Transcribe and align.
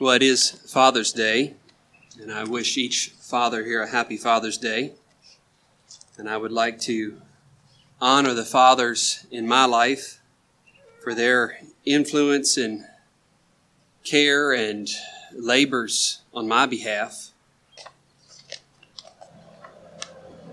Well, 0.00 0.14
it 0.14 0.22
is 0.22 0.48
Father's 0.48 1.12
Day, 1.12 1.56
and 2.18 2.32
I 2.32 2.44
wish 2.44 2.78
each 2.78 3.10
father 3.20 3.62
here 3.62 3.82
a 3.82 3.90
happy 3.90 4.16
Father's 4.16 4.56
Day. 4.56 4.94
And 6.16 6.26
I 6.26 6.38
would 6.38 6.52
like 6.52 6.80
to 6.80 7.20
honor 8.00 8.32
the 8.32 8.46
fathers 8.46 9.26
in 9.30 9.46
my 9.46 9.66
life 9.66 10.22
for 11.04 11.14
their 11.14 11.58
influence 11.84 12.56
and 12.56 12.86
care 14.02 14.52
and 14.52 14.88
labors 15.34 16.22
on 16.32 16.48
my 16.48 16.64
behalf. 16.64 17.32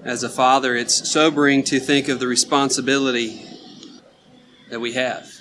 As 0.04 0.24
a 0.24 0.30
father, 0.30 0.76
it's 0.76 1.10
sobering 1.10 1.64
to 1.64 1.80
think 1.80 2.10
of 2.10 2.20
the 2.20 2.28
responsibility 2.28 3.46
that 4.70 4.82
we 4.82 4.92
have 4.92 5.32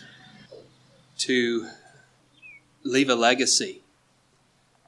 to 1.19 1.69
leave 2.85 3.11
a 3.11 3.17
legacy 3.17 3.83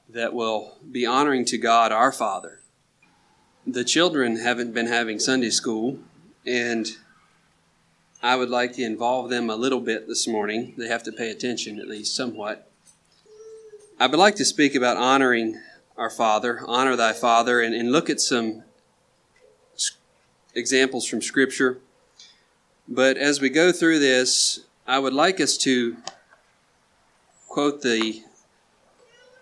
that 0.09 0.33
will 0.33 0.79
be 0.91 1.05
honoring 1.05 1.45
to 1.47 1.59
God 1.59 1.93
our 1.93 2.13
Father. 2.13 2.61
The 3.67 3.85
children 3.85 4.39
haven't 4.39 4.73
been 4.73 4.87
having 4.87 5.19
Sunday 5.19 5.51
school, 5.51 5.99
and 6.47 6.89
I 8.23 8.37
would 8.37 8.49
like 8.49 8.73
to 8.75 8.83
involve 8.83 9.29
them 9.29 9.51
a 9.51 9.57
little 9.57 9.81
bit 9.81 10.09
this 10.09 10.27
morning. 10.27 10.75
They 10.79 10.89
have 10.89 11.03
to 11.05 11.13
pay 11.13 11.31
attention, 11.31 11.79
at 11.79 11.87
least 11.87 12.17
somewhat. 12.17 12.71
I 14.01 14.07
would 14.07 14.19
like 14.19 14.37
to 14.37 14.45
speak 14.45 14.75
about 14.75 14.97
honoring 14.97 15.61
our 15.97 16.11
Father, 16.11 16.63
honor 16.67 16.97
thy 16.97 17.13
Father, 17.13 17.61
and, 17.61 17.75
and 17.75 17.93
look 17.93 18.09
at 18.09 18.21
some 18.21 18.63
examples 20.55 21.07
from 21.07 21.21
Scripture. 21.21 21.79
But 22.89 23.19
as 23.19 23.41
we 23.41 23.51
go 23.51 23.73
through 23.73 23.99
this, 23.99 24.61
I 24.87 24.99
would 24.99 25.13
like 25.13 25.41
us 25.41 25.59
to 25.59 25.97
quote 27.49 27.83
the 27.83 28.23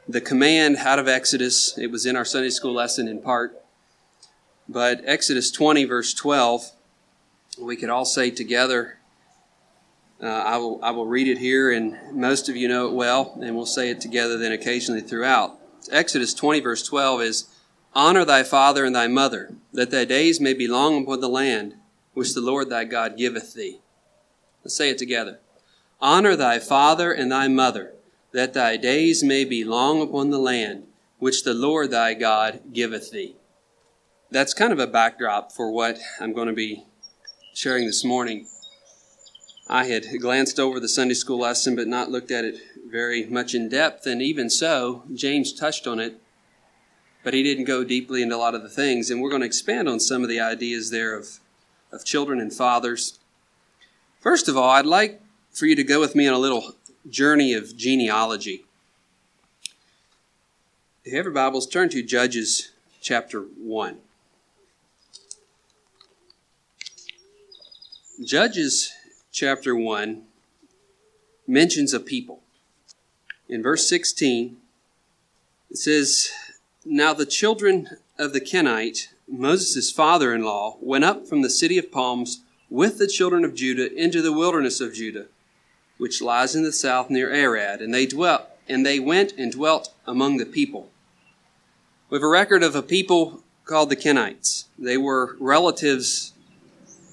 the 0.09 0.20
command 0.20 0.77
out 0.77 0.98
of 0.98 1.09
Exodus. 1.09 1.77
It 1.78 1.91
was 1.91 2.06
in 2.06 2.16
our 2.16 2.24
Sunday 2.24 2.51
school 2.51 2.73
lesson 2.73 3.09
in 3.09 3.21
part. 3.21 3.60
But 4.68 5.02
Exodus 5.04 5.51
20, 5.51 5.85
verse 5.85 6.15
12, 6.15 6.73
we 7.60 7.76
could 7.76 7.90
all 7.90 8.04
say 8.04 8.30
together, 8.30 8.99
uh, 10.21 10.27
I, 10.27 10.57
will, 10.57 10.80
I 10.82 10.90
will 10.93 11.07
read 11.07 11.29
it 11.29 11.38
here, 11.38 11.71
and 11.71 11.96
most 12.12 12.49
of 12.49 12.57
you 12.57 12.68
know 12.68 12.87
it 12.87 12.95
well, 12.95 13.38
and 13.40 13.54
we'll 13.54 13.66
say 13.66 13.90
it 13.90 14.01
together 14.01 14.38
then 14.38 14.52
occasionally 14.52 15.02
throughout. 15.02 15.59
Exodus 15.90 16.34
20, 16.34 16.60
verse 16.60 16.82
12 16.82 17.21
is 17.21 17.49
Honor 17.95 18.24
thy 18.24 18.43
father 18.43 18.84
and 18.84 18.95
thy 18.95 19.07
mother, 19.07 19.54
that 19.73 19.90
thy 19.90 20.04
days 20.04 20.40
may 20.40 20.52
be 20.52 20.66
long 20.66 21.02
upon 21.02 21.21
the 21.21 21.29
land 21.29 21.74
which 22.15 22.34
the 22.34 22.40
Lord 22.40 22.71
thy 22.71 22.84
God 22.84 23.16
giveth 23.16 23.54
thee. 23.54 23.80
Let's 24.65 24.77
say 24.77 24.90
it 24.90 24.99
together. 24.99 25.38
Honor 26.01 26.34
thy 26.34 26.59
father 26.59 27.12
and 27.12 27.30
thy 27.30 27.49
mother, 27.49 27.93
that 28.32 28.55
thy 28.55 28.77
days 28.77 29.23
may 29.23 29.45
be 29.45 29.65
long 29.65 30.02
upon 30.02 30.30
the 30.30 30.38
land 30.38 30.87
which 31.19 31.45
the 31.45 31.55
Lord 31.55 31.91
thy 31.91 32.15
God 32.15 32.60
giveth 32.73 33.10
thee. 33.10 33.37
That's 34.30 34.55
kind 34.55 34.73
of 34.73 34.79
a 34.79 34.87
backdrop 34.87 35.52
for 35.52 35.71
what 35.71 35.99
I'm 36.21 36.33
going 36.33 36.49
to 36.49 36.52
be 36.52 36.85
sharing 37.55 37.87
this 37.87 38.05
morning. 38.05 38.46
I 39.68 39.85
had 39.85 40.05
glanced 40.21 40.60
over 40.60 40.79
the 40.79 40.88
Sunday 40.88 41.15
school 41.15 41.38
lesson 41.38 41.74
but 41.74 41.88
not 41.88 42.10
looked 42.10 42.30
at 42.30 42.45
it 42.45 42.60
very 42.88 43.24
much 43.27 43.55
in 43.55 43.68
depth, 43.68 44.07
and 44.07 44.23
even 44.23 44.49
so, 44.51 45.05
James 45.15 45.52
touched 45.52 45.87
on 45.87 45.99
it, 45.99 46.21
but 47.24 47.35
he 47.35 47.43
didn't 47.43 47.65
go 47.65 47.83
deeply 47.83 48.23
into 48.23 48.37
a 48.37 48.38
lot 48.38 48.55
of 48.55 48.63
the 48.63 48.68
things, 48.68 49.11
and 49.11 49.21
we're 49.21 49.30
going 49.30 49.40
to 49.40 49.46
expand 49.46 49.88
on 49.88 49.99
some 49.99 50.23
of 50.23 50.29
the 50.29 50.38
ideas 50.38 50.90
there 50.90 51.16
of, 51.16 51.40
of 51.90 52.05
children 52.05 52.38
and 52.40 52.52
fathers. 52.52 53.18
First 54.21 54.49
of 54.49 54.57
all, 54.57 54.71
I'd 54.71 54.87
like 54.87 55.21
for 55.52 55.66
you 55.66 55.74
to 55.74 55.83
go 55.83 55.99
with 55.99 56.15
me 56.15 56.29
on 56.29 56.35
a 56.35 56.38
little 56.38 56.74
journey 57.09 57.52
of 57.52 57.76
genealogy. 57.76 58.65
If 61.04 61.12
you 61.12 61.16
have 61.16 61.26
your 61.26 61.35
Bibles, 61.35 61.66
turn 61.66 61.88
to 61.90 62.02
Judges 62.02 62.73
chapter 63.01 63.40
1. 63.40 63.99
Judges 68.25 68.93
chapter 69.31 69.77
1 69.77 70.22
mentions 71.47 71.94
a 71.94 72.00
people. 72.00 72.41
In 73.49 73.62
verse 73.62 73.88
16, 73.88 74.56
it 75.71 75.77
says, 75.77 76.33
Now 76.84 77.12
the 77.12 77.27
children 77.27 77.99
of 78.19 78.33
the 78.33 78.41
Kenite, 78.41 79.09
Moses' 79.28 79.93
father 79.93 80.34
in 80.34 80.43
law, 80.43 80.77
went 80.81 81.05
up 81.05 81.28
from 81.28 81.43
the 81.43 81.50
city 81.50 81.78
of 81.78 81.93
palms 81.93 82.41
with 82.69 82.99
the 82.99 83.06
children 83.06 83.44
of 83.44 83.55
Judah 83.55 83.93
into 83.94 84.23
the 84.23 84.33
wilderness 84.33 84.81
of 84.81 84.94
Judah 84.94 85.27
which 85.99 86.23
lies 86.23 86.55
in 86.55 86.62
the 86.62 86.73
south 86.73 87.11
near 87.11 87.33
Arad, 87.33 87.81
and 87.81 87.93
they 87.93 88.07
dwelt 88.07 88.49
and 88.69 88.84
they 88.84 88.99
went 88.99 89.33
and 89.39 89.53
dwelt 89.53 89.95
among 90.07 90.37
the 90.37 90.47
people. 90.47 90.91
We 92.11 92.17
have 92.17 92.23
a 92.23 92.29
record 92.29 92.62
of 92.62 92.75
a 92.75 92.83
people 92.83 93.43
called 93.65 93.91
the 93.91 93.97
Kenites. 93.97 94.65
They 94.79 94.97
were 94.97 95.37
relatives 95.39 96.33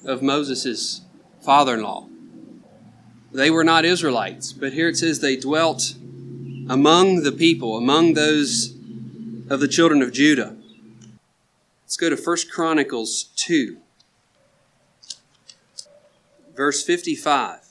of 0.04 0.22
Moses' 0.22 1.02
father-in-law. 1.40 2.08
They 3.32 3.50
were 3.50 3.64
not 3.64 3.84
Israelites, 3.84 4.52
but 4.52 4.72
here 4.72 4.88
it 4.88 4.96
says 4.96 5.20
they 5.20 5.36
dwelt 5.36 5.94
among 6.68 7.22
the 7.22 7.32
people, 7.32 7.76
among 7.76 8.14
those 8.14 8.74
of 9.50 9.60
the 9.60 9.68
children 9.68 10.02
of 10.02 10.12
Judah. 10.12 10.56
Let's 11.84 11.96
go 11.96 12.10
to 12.10 12.16
1 12.16 12.36
Chronicles 12.50 13.24
2, 13.36 13.78
verse 16.54 16.84
55. 16.84 17.63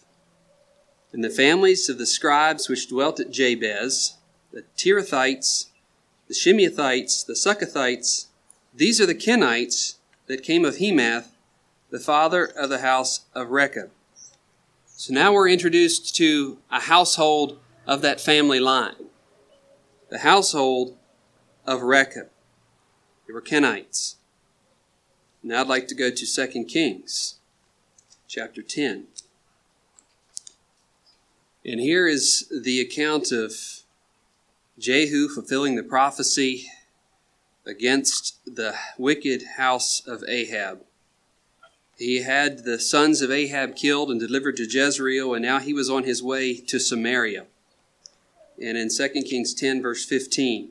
And 1.14 1.24
the 1.24 1.30
families 1.30 1.88
of 1.90 2.00
the 2.00 2.08
scribes 2.08 2.68
which 2.68 2.90
dwelt 2.90 3.20
at 3.20 3.32
Jabez, 3.32 4.18
the 4.52 4.64
Tirathites, 4.76 5.68
the 6.28 6.34
Shimeathites, 6.34 7.24
the 7.26 7.34
Succothites, 7.34 8.26
these 8.74 9.00
are 9.00 9.06
the 9.06 9.14
Kenites 9.14 9.98
that 10.26 10.42
came 10.42 10.66
of 10.66 10.78
Hemath, 10.78 11.28
the 11.92 12.00
father 12.00 12.46
of 12.46 12.70
the 12.70 12.80
house 12.80 13.26
of 13.36 13.52
Rechab. 13.52 13.92
So 14.88 15.14
now 15.14 15.32
we're 15.32 15.50
introduced 15.50 16.16
to 16.16 16.58
a 16.72 16.80
household 16.82 17.60
of 17.86 18.02
that 18.02 18.20
family 18.20 18.60
line. 18.60 18.96
The 20.10 20.20
household 20.20 20.98
of 21.68 21.84
Rechab. 21.84 22.30
They 23.28 23.34
were 23.34 23.42
Kenites. 23.42 24.16
Now 25.44 25.62
I'd 25.62 25.68
like 25.68 25.88
to 25.90 25.96
go 25.96 26.10
to 26.10 26.26
2 26.26 26.66
Kings 26.66 27.36
chapter 28.28 28.64
10. 28.64 29.08
And 31.66 31.80
here 31.80 32.08
is 32.08 32.52
the 32.52 32.82
account 32.82 33.32
of 33.32 33.54
Jehu 34.78 35.30
fulfilling 35.30 35.76
the 35.76 35.84
prophecy 35.84 36.68
against 37.66 38.40
the 38.46 38.76
wicked 38.98 39.44
house 39.58 40.06
of 40.06 40.24
Ahab. 40.28 40.82
He 41.98 42.24
had 42.24 42.66
the 42.66 42.80
sons 42.80 43.22
of 43.22 43.32
Ahab 43.32 43.76
killed 43.76 44.10
and 44.12 44.20
delivered 44.20 44.58
to 44.58 44.68
Jezreel, 44.70 45.34
and 45.34 45.44
now 45.44 45.60
he 45.60 45.74
was 45.74 45.90
on 45.90 46.04
his 46.04 46.22
way 46.22 46.56
to 46.56 46.80
Samaria. 46.80 47.46
And 48.62 48.78
in 48.78 48.90
2 48.90 49.08
Kings 49.24 49.54
10, 49.54 49.82
verse 49.82 50.04
15, 50.06 50.70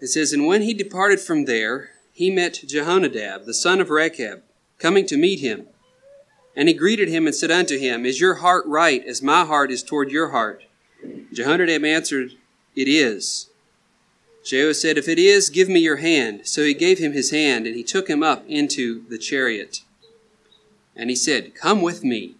it 0.00 0.08
says, 0.08 0.32
And 0.32 0.46
when 0.46 0.62
he 0.62 0.74
departed 0.74 1.20
from 1.20 1.44
there, 1.44 1.90
he 2.12 2.30
met 2.30 2.60
Jehonadab, 2.66 3.44
the 3.44 3.54
son 3.54 3.80
of 3.80 3.90
Rechab, 3.90 4.42
coming 4.78 5.06
to 5.06 5.16
meet 5.16 5.40
him. 5.40 5.68
And 6.56 6.68
he 6.68 6.74
greeted 6.74 7.08
him 7.08 7.26
and 7.26 7.34
said 7.34 7.50
unto 7.50 7.78
him, 7.78 8.04
Is 8.04 8.20
your 8.20 8.36
heart 8.36 8.64
right 8.66 9.04
as 9.04 9.22
my 9.22 9.44
heart 9.44 9.70
is 9.70 9.82
toward 9.82 10.10
your 10.10 10.30
heart? 10.30 10.64
Jehonadab 11.32 11.84
answered, 11.84 12.32
It 12.74 12.88
is. 12.88 13.48
Jehu 14.44 14.74
said, 14.74 14.98
If 14.98 15.08
it 15.08 15.18
is, 15.18 15.48
give 15.50 15.68
me 15.68 15.80
your 15.80 15.96
hand. 15.96 16.46
So 16.46 16.64
he 16.64 16.74
gave 16.74 16.98
him 16.98 17.12
his 17.12 17.30
hand, 17.30 17.66
and 17.66 17.76
he 17.76 17.84
took 17.84 18.08
him 18.08 18.22
up 18.22 18.44
into 18.48 19.04
the 19.08 19.18
chariot. 19.18 19.82
And 20.96 21.08
he 21.08 21.16
said, 21.16 21.54
Come 21.54 21.82
with 21.82 22.02
me, 22.02 22.34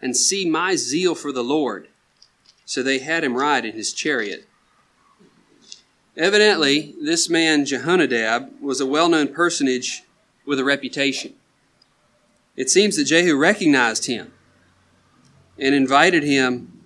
and 0.00 0.16
see 0.16 0.48
my 0.48 0.76
zeal 0.76 1.14
for 1.14 1.32
the 1.32 1.44
Lord. 1.44 1.88
So 2.64 2.82
they 2.82 3.00
had 3.00 3.24
him 3.24 3.36
ride 3.36 3.64
in 3.64 3.74
his 3.74 3.92
chariot. 3.92 4.48
Evidently, 6.16 6.94
this 7.00 7.28
man 7.28 7.64
Jehonadab 7.64 8.60
was 8.60 8.80
a 8.80 8.86
well 8.86 9.08
known 9.08 9.28
personage 9.28 10.04
with 10.46 10.58
a 10.58 10.64
reputation. 10.64 11.34
It 12.56 12.70
seems 12.70 12.96
that 12.96 13.04
Jehu 13.04 13.36
recognized 13.36 14.06
him 14.06 14.32
and 15.58 15.74
invited 15.74 16.22
him 16.22 16.80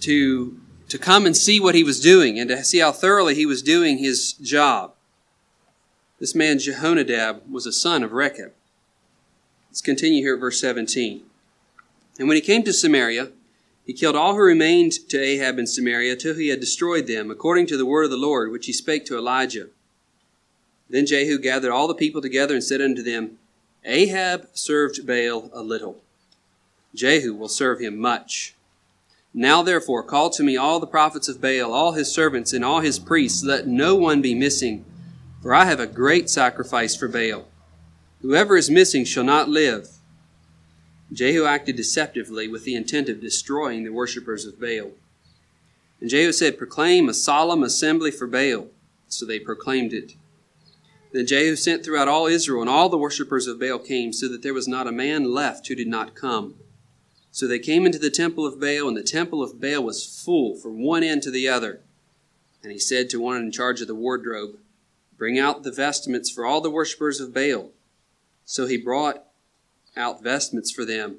to, 0.00 0.58
to 0.88 0.98
come 0.98 1.26
and 1.26 1.36
see 1.36 1.60
what 1.60 1.74
he 1.74 1.84
was 1.84 2.00
doing 2.00 2.38
and 2.38 2.48
to 2.48 2.64
see 2.64 2.78
how 2.78 2.92
thoroughly 2.92 3.34
he 3.34 3.46
was 3.46 3.62
doing 3.62 3.98
his 3.98 4.32
job. 4.34 4.94
This 6.18 6.34
man 6.34 6.58
Jehonadab 6.58 7.50
was 7.50 7.66
a 7.66 7.72
son 7.72 8.02
of 8.02 8.12
Rechab. 8.12 8.52
Let's 9.68 9.82
continue 9.82 10.22
here 10.22 10.34
at 10.34 10.40
verse 10.40 10.60
17. 10.60 11.22
And 12.18 12.28
when 12.28 12.36
he 12.36 12.40
came 12.40 12.62
to 12.62 12.72
Samaria, 12.72 13.32
he 13.84 13.92
killed 13.92 14.16
all 14.16 14.34
who 14.34 14.40
remained 14.40 14.92
to 15.10 15.20
Ahab 15.20 15.58
in 15.58 15.66
Samaria 15.66 16.16
till 16.16 16.34
he 16.34 16.48
had 16.48 16.60
destroyed 16.60 17.06
them, 17.06 17.30
according 17.30 17.66
to 17.66 17.76
the 17.76 17.84
word 17.84 18.04
of 18.04 18.10
the 18.10 18.16
Lord 18.16 18.50
which 18.50 18.66
he 18.66 18.72
spake 18.72 19.04
to 19.06 19.18
Elijah. 19.18 19.68
Then 20.88 21.04
Jehu 21.04 21.38
gathered 21.38 21.72
all 21.72 21.86
the 21.86 21.94
people 21.94 22.22
together 22.22 22.54
and 22.54 22.64
said 22.64 22.80
unto 22.80 23.02
them, 23.02 23.38
Ahab 23.84 24.48
served 24.52 25.06
Baal 25.06 25.50
a 25.52 25.62
little. 25.62 26.02
Jehu 26.94 27.34
will 27.34 27.48
serve 27.48 27.80
him 27.80 27.98
much. 27.98 28.54
Now 29.32 29.62
therefore 29.62 30.02
call 30.02 30.30
to 30.30 30.42
me 30.42 30.56
all 30.56 30.80
the 30.80 30.86
prophets 30.86 31.28
of 31.28 31.40
Baal, 31.40 31.72
all 31.72 31.92
his 31.92 32.10
servants, 32.10 32.52
and 32.52 32.64
all 32.64 32.80
his 32.80 32.98
priests. 32.98 33.44
Let 33.44 33.66
no 33.66 33.94
one 33.94 34.22
be 34.22 34.34
missing, 34.34 34.84
for 35.42 35.54
I 35.54 35.66
have 35.66 35.78
a 35.78 35.86
great 35.86 36.30
sacrifice 36.30 36.96
for 36.96 37.06
Baal. 37.06 37.46
Whoever 38.22 38.56
is 38.56 38.70
missing 38.70 39.04
shall 39.04 39.24
not 39.24 39.48
live. 39.48 39.88
Jehu 41.12 41.44
acted 41.44 41.76
deceptively 41.76 42.48
with 42.48 42.64
the 42.64 42.74
intent 42.74 43.08
of 43.08 43.20
destroying 43.20 43.84
the 43.84 43.92
worshippers 43.92 44.44
of 44.44 44.60
Baal. 44.60 44.92
And 46.00 46.10
Jehu 46.10 46.32
said, 46.32 46.58
Proclaim 46.58 47.08
a 47.08 47.14
solemn 47.14 47.62
assembly 47.62 48.10
for 48.10 48.26
Baal. 48.26 48.68
So 49.08 49.24
they 49.24 49.38
proclaimed 49.38 49.92
it. 49.92 50.14
Then 51.12 51.26
Jehu 51.26 51.56
sent 51.56 51.84
throughout 51.84 52.08
all 52.08 52.26
Israel, 52.26 52.60
and 52.60 52.70
all 52.70 52.88
the 52.88 52.98
worshippers 52.98 53.46
of 53.46 53.60
Baal 53.60 53.78
came, 53.78 54.12
so 54.12 54.28
that 54.28 54.42
there 54.42 54.54
was 54.54 54.68
not 54.68 54.86
a 54.86 54.92
man 54.92 55.24
left 55.24 55.66
who 55.66 55.74
did 55.74 55.88
not 55.88 56.14
come. 56.14 56.56
So 57.30 57.46
they 57.46 57.58
came 57.58 57.84
into 57.84 57.98
the 57.98 58.10
temple 58.10 58.46
of 58.46 58.60
Baal, 58.60 58.88
and 58.88 58.96
the 58.96 59.02
temple 59.02 59.42
of 59.42 59.60
Baal 59.60 59.82
was 59.82 60.22
full 60.24 60.56
from 60.56 60.82
one 60.82 61.02
end 61.02 61.22
to 61.22 61.30
the 61.30 61.48
other. 61.48 61.80
And 62.62 62.72
he 62.72 62.78
said 62.78 63.10
to 63.10 63.20
one 63.20 63.36
in 63.36 63.52
charge 63.52 63.80
of 63.80 63.88
the 63.88 63.94
wardrobe, 63.94 64.58
Bring 65.16 65.38
out 65.38 65.62
the 65.62 65.72
vestments 65.72 66.30
for 66.30 66.44
all 66.44 66.60
the 66.60 66.70
worshippers 66.70 67.20
of 67.20 67.32
Baal. 67.32 67.70
So 68.44 68.66
he 68.66 68.76
brought 68.76 69.24
out 69.96 70.22
vestments 70.22 70.70
for 70.70 70.84
them. 70.84 71.18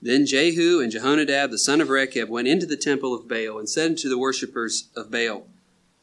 Then 0.00 0.26
Jehu 0.26 0.80
and 0.80 0.92
Jehonadab 0.92 1.50
the 1.50 1.58
son 1.58 1.80
of 1.80 1.88
Rechab 1.88 2.28
went 2.28 2.48
into 2.48 2.66
the 2.66 2.76
temple 2.76 3.14
of 3.14 3.28
Baal 3.28 3.58
and 3.58 3.68
said 3.68 3.90
unto 3.90 4.08
the 4.08 4.18
worshippers 4.18 4.88
of 4.94 5.10
Baal, 5.10 5.46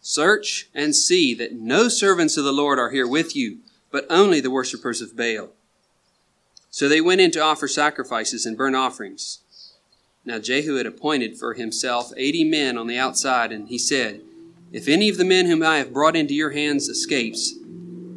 Search 0.05 0.67
and 0.75 0.93
see 0.93 1.33
that 1.33 1.53
no 1.53 1.87
servants 1.87 2.35
of 2.35 2.43
the 2.43 2.51
Lord 2.51 2.77
are 2.77 2.91
here 2.91 3.07
with 3.07 3.37
you, 3.37 3.59
but 3.89 4.05
only 4.09 4.41
the 4.41 4.51
worshippers 4.51 5.01
of 5.01 5.15
Baal. 5.15 5.51
So 6.69 6.89
they 6.89 6.99
went 6.99 7.21
in 7.21 7.31
to 7.31 7.39
offer 7.39 7.69
sacrifices 7.69 8.45
and 8.45 8.57
burnt 8.57 8.75
offerings. 8.75 9.39
Now 10.25 10.39
Jehu 10.39 10.75
had 10.75 10.85
appointed 10.85 11.37
for 11.37 11.53
himself 11.53 12.11
eighty 12.17 12.43
men 12.43 12.77
on 12.77 12.87
the 12.87 12.97
outside, 12.97 13.53
and 13.53 13.69
he 13.69 13.77
said, 13.77 14.19
If 14.73 14.89
any 14.89 15.07
of 15.07 15.17
the 15.17 15.23
men 15.23 15.45
whom 15.45 15.63
I 15.63 15.77
have 15.77 15.93
brought 15.93 16.17
into 16.17 16.33
your 16.33 16.51
hands 16.51 16.89
escapes, 16.89 17.53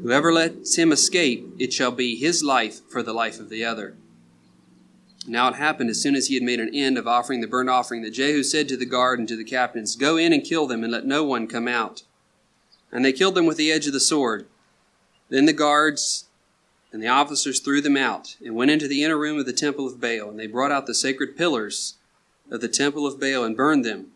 whoever 0.03 0.33
lets 0.33 0.75
him 0.75 0.91
escape, 0.91 1.47
it 1.57 1.73
shall 1.73 1.93
be 1.93 2.17
his 2.17 2.43
life 2.43 2.81
for 2.89 3.01
the 3.01 3.13
life 3.13 3.39
of 3.39 3.49
the 3.49 3.65
other. 3.65 3.95
Now 5.27 5.49
it 5.49 5.57
happened 5.57 5.91
as 5.91 6.01
soon 6.01 6.15
as 6.15 6.29
he 6.29 6.35
had 6.35 6.43
made 6.43 6.61
an 6.61 6.75
end 6.75 6.97
of 6.97 7.09
offering 7.09 7.41
the 7.41 7.47
burnt 7.47 7.69
offering 7.69 8.03
that 8.03 8.13
Jehu 8.13 8.43
said 8.43 8.69
to 8.69 8.77
the 8.77 8.87
guard 8.87 9.19
and 9.19 9.27
to 9.29 9.37
the 9.37 9.45
captains, 9.45 9.97
Go 9.97 10.17
in 10.17 10.33
and 10.33 10.45
kill 10.45 10.67
them, 10.67 10.85
and 10.85 10.93
let 10.93 11.05
no 11.05 11.25
one 11.25 11.49
come 11.49 11.67
out. 11.67 12.03
And 12.93 13.05
they 13.05 13.13
killed 13.13 13.35
them 13.35 13.47
with 13.47 13.57
the 13.57 13.73
edge 13.73 13.87
of 13.87 13.93
the 13.93 14.01
sword. 14.01 14.47
Then 15.29 15.47
the 15.47 15.53
guards 15.53 16.27
and 16.93 17.03
the 17.03 17.09
officers 17.09 17.61
threw 17.61 17.81
them 17.81 17.97
out, 17.97 18.37
and 18.43 18.55
went 18.55 18.71
into 18.71 18.89
the 18.89 19.03
inner 19.03 19.19
room 19.19 19.39
of 19.39 19.47
the 19.47 19.53
temple 19.53 19.87
of 19.87 20.01
Baal, 20.01 20.31
and 20.31 20.39
they 20.39 20.47
brought 20.47 20.71
out 20.71 20.87
the 20.87 20.95
sacred 20.95 21.37
pillars 21.37 21.95
of 22.51 22.61
the 22.61 22.69
temple 22.69 23.07
of 23.07 23.21
Baal 23.21 23.45
and 23.45 23.57
burned 23.57 23.85
them. 23.85 24.13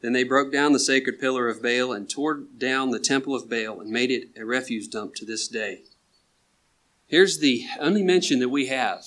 Then 0.00 0.12
they 0.12 0.24
broke 0.24 0.52
down 0.52 0.72
the 0.72 0.78
sacred 0.78 1.20
pillar 1.20 1.48
of 1.48 1.60
Baal 1.60 1.92
and 1.92 2.08
tore 2.08 2.34
down 2.34 2.90
the 2.90 3.00
temple 3.00 3.34
of 3.34 3.50
Baal 3.50 3.80
and 3.80 3.90
made 3.90 4.10
it 4.10 4.28
a 4.36 4.44
refuse 4.44 4.86
dump 4.86 5.14
to 5.16 5.24
this 5.24 5.48
day. 5.48 5.82
Here's 7.06 7.38
the 7.38 7.64
only 7.80 8.02
mention 8.02 8.38
that 8.38 8.48
we 8.48 8.66
have 8.66 9.04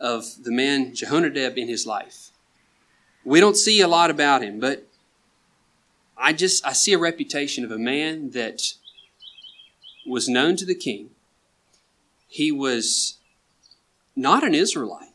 of 0.00 0.42
the 0.42 0.50
man 0.50 0.92
Jehonadab 0.94 1.56
in 1.56 1.68
his 1.68 1.86
life. 1.86 2.30
We 3.24 3.38
don't 3.38 3.56
see 3.56 3.80
a 3.80 3.88
lot 3.88 4.10
about 4.10 4.42
him, 4.42 4.58
but 4.58 4.86
I 6.16 6.32
just 6.32 6.66
I 6.66 6.72
see 6.72 6.92
a 6.92 6.98
reputation 6.98 7.64
of 7.64 7.70
a 7.70 7.78
man 7.78 8.30
that 8.30 8.74
was 10.06 10.28
known 10.28 10.56
to 10.56 10.64
the 10.64 10.74
king. 10.74 11.10
He 12.28 12.50
was 12.50 13.18
not 14.16 14.44
an 14.44 14.54
Israelite, 14.54 15.08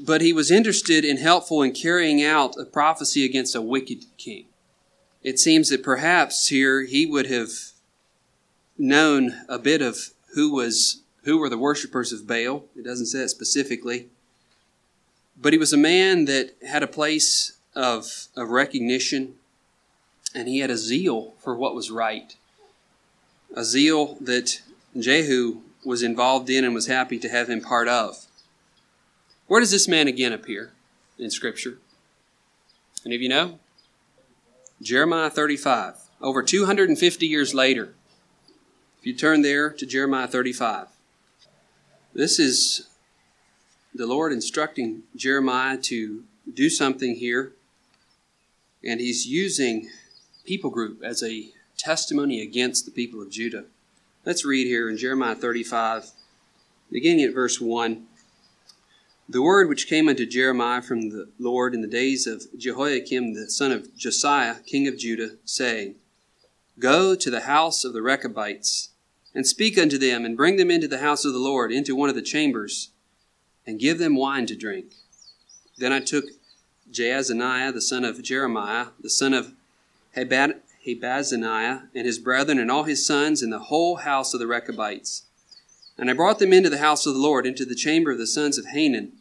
but 0.00 0.20
he 0.20 0.32
was 0.32 0.50
interested 0.50 1.04
and 1.04 1.18
helpful 1.18 1.62
in 1.62 1.72
carrying 1.72 2.22
out 2.22 2.56
a 2.58 2.64
prophecy 2.64 3.24
against 3.24 3.54
a 3.54 3.62
wicked 3.62 4.04
king. 4.16 4.46
It 5.22 5.38
seems 5.38 5.68
that 5.70 5.82
perhaps 5.82 6.48
here 6.48 6.84
he 6.84 7.06
would 7.06 7.26
have 7.26 7.50
known 8.76 9.42
a 9.48 9.58
bit 9.58 9.82
of 9.82 10.10
who 10.34 10.52
was 10.52 11.02
who 11.28 11.36
were 11.36 11.50
the 11.50 11.58
worshippers 11.58 12.10
of 12.10 12.26
Baal. 12.26 12.64
It 12.74 12.84
doesn't 12.84 13.04
say 13.04 13.18
it 13.18 13.28
specifically. 13.28 14.08
But 15.38 15.52
he 15.52 15.58
was 15.58 15.74
a 15.74 15.76
man 15.76 16.24
that 16.24 16.54
had 16.66 16.82
a 16.82 16.86
place 16.86 17.58
of, 17.76 18.28
of 18.34 18.48
recognition 18.48 19.34
and 20.34 20.48
he 20.48 20.60
had 20.60 20.70
a 20.70 20.78
zeal 20.78 21.34
for 21.38 21.54
what 21.54 21.74
was 21.74 21.90
right. 21.90 22.34
A 23.54 23.62
zeal 23.62 24.16
that 24.22 24.62
Jehu 24.98 25.60
was 25.84 26.02
involved 26.02 26.48
in 26.48 26.64
and 26.64 26.72
was 26.72 26.86
happy 26.86 27.18
to 27.18 27.28
have 27.28 27.50
him 27.50 27.60
part 27.60 27.88
of. 27.88 28.24
Where 29.48 29.60
does 29.60 29.70
this 29.70 29.86
man 29.86 30.08
again 30.08 30.32
appear 30.32 30.72
in 31.18 31.30
Scripture? 31.30 31.76
Any 33.04 33.16
of 33.16 33.20
you 33.20 33.28
know? 33.28 33.58
Jeremiah 34.80 35.28
35, 35.28 35.94
over 36.22 36.42
250 36.42 37.26
years 37.26 37.52
later. 37.54 37.92
If 38.98 39.06
you 39.06 39.14
turn 39.14 39.42
there 39.42 39.68
to 39.70 39.84
Jeremiah 39.84 40.26
35. 40.26 40.88
This 42.18 42.40
is 42.40 42.88
the 43.94 44.04
Lord 44.04 44.32
instructing 44.32 45.04
Jeremiah 45.14 45.76
to 45.82 46.24
do 46.52 46.68
something 46.68 47.14
here, 47.14 47.52
and 48.82 48.98
he's 48.98 49.24
using 49.24 49.88
people 50.44 50.68
group 50.68 51.00
as 51.00 51.22
a 51.22 51.50
testimony 51.76 52.42
against 52.42 52.84
the 52.84 52.90
people 52.90 53.22
of 53.22 53.30
Judah. 53.30 53.66
Let's 54.24 54.44
read 54.44 54.66
here 54.66 54.90
in 54.90 54.96
Jeremiah 54.96 55.36
35, 55.36 56.10
beginning 56.90 57.24
at 57.24 57.34
verse 57.34 57.60
1. 57.60 58.04
The 59.28 59.40
word 59.40 59.68
which 59.68 59.86
came 59.86 60.08
unto 60.08 60.26
Jeremiah 60.26 60.82
from 60.82 61.10
the 61.10 61.28
Lord 61.38 61.72
in 61.72 61.82
the 61.82 61.86
days 61.86 62.26
of 62.26 62.46
Jehoiakim 62.58 63.34
the 63.34 63.48
son 63.48 63.70
of 63.70 63.96
Josiah, 63.96 64.56
king 64.66 64.88
of 64.88 64.98
Judah, 64.98 65.36
saying, 65.44 65.94
Go 66.80 67.14
to 67.14 67.30
the 67.30 67.42
house 67.42 67.84
of 67.84 67.92
the 67.92 68.02
Rechabites 68.02 68.88
and 69.34 69.46
speak 69.46 69.78
unto 69.78 69.98
them, 69.98 70.24
and 70.24 70.36
bring 70.36 70.56
them 70.56 70.70
into 70.70 70.88
the 70.88 70.98
house 70.98 71.24
of 71.24 71.32
the 71.32 71.38
Lord, 71.38 71.70
into 71.70 71.94
one 71.94 72.08
of 72.08 72.14
the 72.14 72.22
chambers, 72.22 72.90
and 73.66 73.78
give 73.78 73.98
them 73.98 74.16
wine 74.16 74.46
to 74.46 74.56
drink. 74.56 74.92
Then 75.76 75.92
I 75.92 76.00
took 76.00 76.24
Jaazaniah, 76.90 77.72
the 77.72 77.80
son 77.80 78.04
of 78.04 78.22
Jeremiah, 78.22 78.88
the 79.00 79.10
son 79.10 79.34
of 79.34 79.52
Habazaniah, 80.16 81.82
and 81.94 82.06
his 82.06 82.18
brethren, 82.18 82.58
and 82.58 82.70
all 82.70 82.84
his 82.84 83.06
sons, 83.06 83.42
and 83.42 83.52
the 83.52 83.58
whole 83.58 83.96
house 83.96 84.32
of 84.32 84.40
the 84.40 84.46
Rechabites. 84.46 85.24
And 85.98 86.10
I 86.10 86.14
brought 86.14 86.38
them 86.38 86.52
into 86.52 86.70
the 86.70 86.78
house 86.78 87.06
of 87.06 87.14
the 87.14 87.20
Lord, 87.20 87.46
into 87.46 87.64
the 87.64 87.74
chamber 87.74 88.10
of 88.10 88.18
the 88.18 88.26
sons 88.26 88.56
of 88.56 88.66
Hanan, 88.66 89.12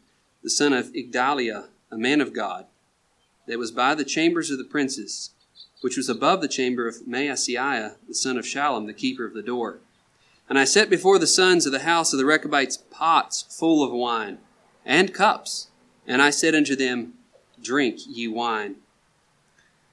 the 0.43 0.49
son 0.49 0.73
of 0.73 0.93
Igdaliah, 0.93 1.67
a 1.91 1.97
man 1.97 2.21
of 2.21 2.33
God, 2.33 2.67
that 3.47 3.59
was 3.59 3.71
by 3.71 3.95
the 3.95 4.05
chambers 4.05 4.49
of 4.49 4.57
the 4.57 4.63
princes, 4.63 5.31
which 5.81 5.97
was 5.97 6.09
above 6.09 6.41
the 6.41 6.47
chamber 6.47 6.87
of 6.87 7.05
Maaseiah, 7.07 7.95
the 8.07 8.15
son 8.15 8.37
of 8.37 8.45
Shallum, 8.45 8.85
the 8.85 8.93
keeper 8.93 9.25
of 9.25 9.33
the 9.33 9.41
door. 9.41 9.79
And 10.49 10.57
I 10.57 10.63
set 10.63 10.89
before 10.89 11.19
the 11.19 11.27
sons 11.27 11.65
of 11.65 11.71
the 11.71 11.79
house 11.79 12.13
of 12.13 12.19
the 12.19 12.25
Rechabites 12.25 12.77
pots 12.77 13.43
full 13.49 13.83
of 13.83 13.91
wine, 13.91 14.37
and 14.85 15.13
cups. 15.13 15.67
And 16.07 16.21
I 16.21 16.29
said 16.29 16.55
unto 16.55 16.75
them, 16.75 17.13
Drink 17.61 17.99
ye 18.07 18.27
wine. 18.27 18.75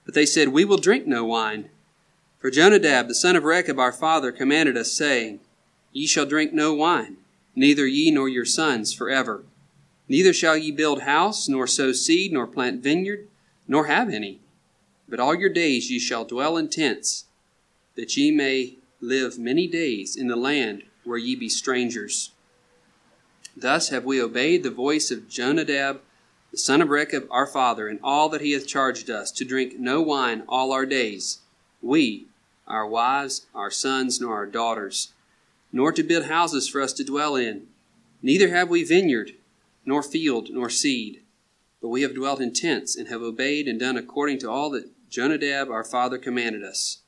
But 0.05 0.15
they 0.15 0.27
said, 0.27 0.49
We 0.49 0.65
will 0.65 0.77
drink 0.77 1.07
no 1.07 1.25
wine. 1.25 1.71
For 2.39 2.51
Jonadab, 2.51 3.09
the 3.09 3.15
son 3.15 3.37
of 3.37 3.45
Rechab, 3.45 3.79
our 3.79 3.93
father, 3.93 4.31
commanded 4.31 4.77
us, 4.77 4.93
saying, 4.93 5.41
Ye 5.93 6.07
shall 6.07 6.27
drink 6.27 6.53
no 6.53 6.75
wine, 6.75 7.17
neither 7.57 7.87
ye 7.87 8.11
nor 8.11 8.29
your 8.29 8.45
sons 8.45 8.93
forever. 8.93 9.45
Neither 10.09 10.33
shall 10.33 10.57
ye 10.57 10.71
build 10.71 11.03
house, 11.03 11.49
nor 11.49 11.67
sow 11.67 11.93
seed, 11.93 12.33
nor 12.33 12.47
plant 12.47 12.83
vineyard, 12.83 13.27
nor 13.67 13.87
have 13.87 14.11
any. 14.11 14.41
But 15.09 15.21
all 15.21 15.35
your 15.35 15.49
days 15.49 15.91
ye 15.91 15.99
shall 15.99 16.25
dwell 16.25 16.57
in 16.57 16.69
tents, 16.69 17.25
that 17.97 18.17
ye 18.17 18.31
may 18.31 18.77
live 19.05 19.39
many 19.39 19.67
days 19.67 20.17
in 20.17 20.29
the 20.29 20.37
land 20.37 20.83
where 21.05 21.19
ye 21.19 21.37
be 21.37 21.49
strangers. 21.49 22.31
Thus 23.57 23.91
have 23.91 24.05
we 24.05 24.21
obeyed 24.21 24.63
the 24.63 24.71
voice 24.71 25.11
of 25.11 25.29
Jonadab, 25.29 26.01
the 26.51 26.59
son 26.59 26.83
of 26.83 26.89
Rechab, 26.89 27.27
our 27.31 27.47
father, 27.47 27.89
in 27.89 28.01
all 28.03 28.29
that 28.31 28.41
he 28.41 28.53
hath 28.53 28.67
charged 28.67 29.11
us, 29.11 29.31
to 29.33 29.45
drink 29.45 29.79
no 29.79 30.01
wine 30.01 30.43
all 30.49 30.73
our 30.73 30.87
days, 30.87 31.41
we, 31.83 32.27
our 32.67 32.87
wives, 32.87 33.47
our 33.55 33.71
sons, 33.71 34.21
nor 34.21 34.35
our 34.35 34.47
daughters, 34.47 35.13
nor 35.73 35.93
to 35.93 36.03
build 36.03 36.27
houses 36.27 36.69
for 36.69 36.81
us 36.81 36.93
to 36.95 37.05
dwell 37.05 37.37
in. 37.37 37.67
Neither 38.23 38.49
have 38.49 38.71
we 38.71 38.85
vineyard, 38.85 39.33
nor 39.85 40.03
field, 40.03 40.49
nor 40.51 40.71
seed, 40.71 41.21
but 41.83 41.89
we 41.89 42.03
have 42.03 42.15
dwelt 42.15 42.41
in 42.41 42.53
tents, 42.53 42.97
and 42.97 43.09
have 43.09 43.21
obeyed 43.21 43.69
and 43.69 43.79
done 43.79 43.97
according 43.97 44.39
to 44.39 44.51
all 44.51 44.71
that 44.71 44.91
Jonadab 45.11 45.71
our 45.71 45.85
father 45.85 46.17
commanded 46.17 46.65
us. 46.65 47.04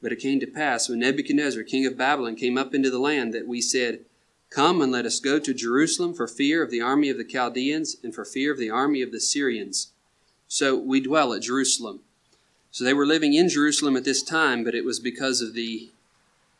But 0.00 0.12
it 0.12 0.20
came 0.20 0.38
to 0.40 0.46
pass, 0.46 0.88
when 0.88 1.00
Nebuchadnezzar, 1.00 1.62
king 1.64 1.84
of 1.86 1.96
Babylon, 1.96 2.36
came 2.36 2.56
up 2.56 2.74
into 2.74 2.90
the 2.90 3.00
land, 3.00 3.34
that 3.34 3.48
we 3.48 3.60
said, 3.60 4.00
Come 4.50 4.80
and 4.80 4.90
let 4.90 5.04
us 5.04 5.20
go 5.20 5.38
to 5.38 5.52
Jerusalem 5.52 6.14
for 6.14 6.26
fear 6.26 6.62
of 6.62 6.70
the 6.70 6.80
army 6.80 7.10
of 7.10 7.18
the 7.18 7.24
Chaldeans 7.24 7.96
and 8.02 8.14
for 8.14 8.24
fear 8.24 8.52
of 8.52 8.58
the 8.58 8.70
army 8.70 9.02
of 9.02 9.12
the 9.12 9.20
Syrians. 9.20 9.92
So 10.46 10.76
we 10.76 11.00
dwell 11.00 11.34
at 11.34 11.42
Jerusalem. 11.42 12.00
So 12.70 12.84
they 12.84 12.94
were 12.94 13.06
living 13.06 13.34
in 13.34 13.48
Jerusalem 13.48 13.96
at 13.96 14.04
this 14.04 14.22
time, 14.22 14.64
but 14.64 14.74
it 14.74 14.84
was 14.84 15.00
because 15.00 15.42
of 15.42 15.54
the, 15.54 15.90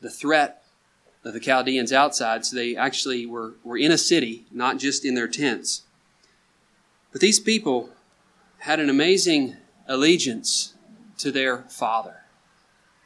the 0.00 0.10
threat 0.10 0.62
of 1.24 1.32
the 1.32 1.40
Chaldeans 1.40 1.92
outside. 1.92 2.44
So 2.44 2.56
they 2.56 2.76
actually 2.76 3.24
were, 3.24 3.54
were 3.64 3.78
in 3.78 3.92
a 3.92 3.98
city, 3.98 4.44
not 4.50 4.78
just 4.78 5.04
in 5.04 5.14
their 5.14 5.28
tents. 5.28 5.82
But 7.12 7.20
these 7.20 7.40
people 7.40 7.90
had 8.58 8.80
an 8.80 8.90
amazing 8.90 9.56
allegiance 9.86 10.74
to 11.18 11.30
their 11.30 11.62
father, 11.64 12.17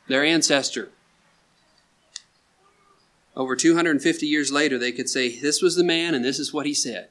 their 0.08 0.24
ancestor. 0.24 0.90
Over 3.34 3.56
250 3.56 4.26
years 4.26 4.52
later, 4.52 4.78
they 4.78 4.92
could 4.92 5.08
say, 5.08 5.38
This 5.38 5.62
was 5.62 5.76
the 5.76 5.84
man 5.84 6.14
and 6.14 6.24
this 6.24 6.38
is 6.38 6.52
what 6.52 6.66
he 6.66 6.74
said. 6.74 7.08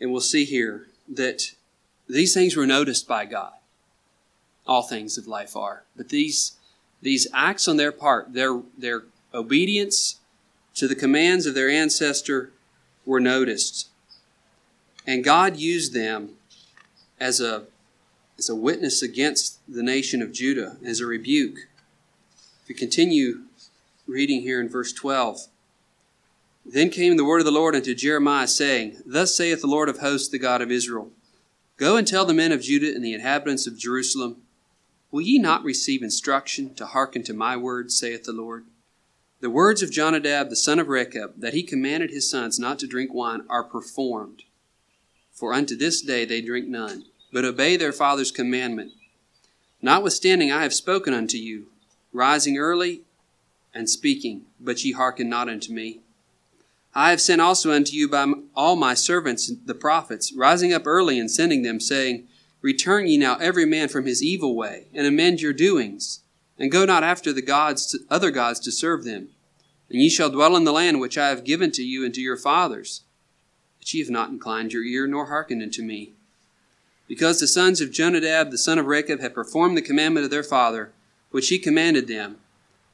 And 0.00 0.10
we'll 0.10 0.20
see 0.20 0.44
here 0.44 0.88
that 1.08 1.52
these 2.08 2.34
things 2.34 2.56
were 2.56 2.66
noticed 2.66 3.06
by 3.06 3.24
God. 3.24 3.52
All 4.66 4.82
things 4.82 5.16
of 5.16 5.26
life 5.26 5.56
are. 5.56 5.84
But 5.96 6.08
these, 6.08 6.52
these 7.00 7.28
acts 7.32 7.68
on 7.68 7.76
their 7.76 7.92
part, 7.92 8.32
their, 8.32 8.60
their 8.76 9.04
obedience 9.32 10.20
to 10.74 10.88
the 10.88 10.94
commands 10.94 11.46
of 11.46 11.54
their 11.54 11.68
ancestor, 11.68 12.50
were 13.04 13.20
noticed. 13.20 13.88
And 15.06 15.24
God 15.24 15.56
used 15.56 15.92
them 15.92 16.30
as 17.20 17.40
a, 17.40 17.64
as 18.38 18.48
a 18.48 18.56
witness 18.56 19.02
against 19.02 19.58
the 19.68 19.82
nation 19.82 20.22
of 20.22 20.32
Judah, 20.32 20.76
as 20.84 21.00
a 21.00 21.06
rebuke. 21.06 21.68
We 22.72 22.78
continue 22.78 23.42
reading 24.06 24.40
here 24.40 24.58
in 24.58 24.66
verse 24.66 24.94
12. 24.94 25.40
Then 26.64 26.88
came 26.88 27.18
the 27.18 27.24
word 27.24 27.40
of 27.40 27.44
the 27.44 27.52
Lord 27.52 27.74
unto 27.74 27.94
Jeremiah, 27.94 28.46
saying, 28.46 28.96
Thus 29.04 29.34
saith 29.34 29.60
the 29.60 29.66
Lord 29.66 29.90
of 29.90 29.98
hosts, 29.98 30.30
the 30.30 30.38
God 30.38 30.62
of 30.62 30.70
Israel 30.70 31.10
Go 31.76 31.98
and 31.98 32.08
tell 32.08 32.24
the 32.24 32.32
men 32.32 32.50
of 32.50 32.62
Judah 32.62 32.94
and 32.94 33.04
the 33.04 33.12
inhabitants 33.12 33.66
of 33.66 33.76
Jerusalem, 33.76 34.38
Will 35.10 35.20
ye 35.20 35.38
not 35.38 35.62
receive 35.64 36.02
instruction 36.02 36.74
to 36.76 36.86
hearken 36.86 37.22
to 37.24 37.34
my 37.34 37.58
words, 37.58 37.94
saith 37.94 38.24
the 38.24 38.32
Lord? 38.32 38.64
The 39.40 39.50
words 39.50 39.82
of 39.82 39.90
Jonadab 39.90 40.48
the 40.48 40.56
son 40.56 40.78
of 40.78 40.88
Rechab, 40.88 41.34
that 41.36 41.52
he 41.52 41.62
commanded 41.62 42.08
his 42.08 42.30
sons 42.30 42.58
not 42.58 42.78
to 42.78 42.86
drink 42.86 43.12
wine, 43.12 43.42
are 43.50 43.64
performed. 43.64 44.44
For 45.30 45.52
unto 45.52 45.76
this 45.76 46.00
day 46.00 46.24
they 46.24 46.40
drink 46.40 46.68
none, 46.68 47.04
but 47.34 47.44
obey 47.44 47.76
their 47.76 47.92
father's 47.92 48.32
commandment. 48.32 48.92
Notwithstanding, 49.82 50.50
I 50.50 50.62
have 50.62 50.72
spoken 50.72 51.12
unto 51.12 51.36
you, 51.36 51.66
rising 52.12 52.58
early 52.58 53.02
and 53.74 53.88
speaking, 53.88 54.42
but 54.60 54.84
ye 54.84 54.92
hearken 54.92 55.28
not 55.28 55.48
unto 55.48 55.72
me. 55.72 56.00
I 56.94 57.10
have 57.10 57.20
sent 57.20 57.40
also 57.40 57.72
unto 57.72 57.96
you 57.96 58.08
by 58.08 58.30
all 58.54 58.76
my 58.76 58.94
servants 58.94 59.50
the 59.64 59.74
prophets, 59.74 60.32
rising 60.32 60.72
up 60.72 60.86
early 60.86 61.18
and 61.18 61.30
sending 61.30 61.62
them, 61.62 61.80
saying, 61.80 62.28
Return 62.60 63.06
ye 63.06 63.16
now 63.16 63.36
every 63.36 63.64
man 63.64 63.88
from 63.88 64.06
his 64.06 64.22
evil 64.22 64.54
way, 64.54 64.86
and 64.92 65.06
amend 65.06 65.40
your 65.40 65.54
doings, 65.54 66.20
and 66.58 66.70
go 66.70 66.84
not 66.84 67.02
after 67.02 67.32
the 67.32 67.42
gods 67.42 67.86
to, 67.86 67.98
other 68.10 68.30
gods 68.30 68.60
to 68.60 68.70
serve 68.70 69.04
them. 69.04 69.30
And 69.90 70.00
ye 70.00 70.08
shall 70.08 70.30
dwell 70.30 70.54
in 70.54 70.64
the 70.64 70.72
land 70.72 71.00
which 71.00 71.18
I 71.18 71.28
have 71.28 71.44
given 71.44 71.70
to 71.72 71.82
you 71.82 72.04
and 72.04 72.14
to 72.14 72.20
your 72.20 72.36
fathers. 72.36 73.02
But 73.78 73.92
ye 73.92 74.00
have 74.00 74.10
not 74.10 74.30
inclined 74.30 74.72
your 74.72 74.84
ear, 74.84 75.06
nor 75.06 75.26
hearkened 75.26 75.62
unto 75.62 75.82
me. 75.82 76.12
Because 77.08 77.40
the 77.40 77.48
sons 77.48 77.80
of 77.80 77.90
Jonadab 77.90 78.50
the 78.50 78.58
son 78.58 78.78
of 78.78 78.86
Rechab 78.86 79.20
have 79.20 79.34
performed 79.34 79.76
the 79.76 79.82
commandment 79.82 80.24
of 80.24 80.30
their 80.30 80.44
father, 80.44 80.92
which 81.32 81.48
he 81.48 81.58
commanded 81.58 82.06
them, 82.06 82.36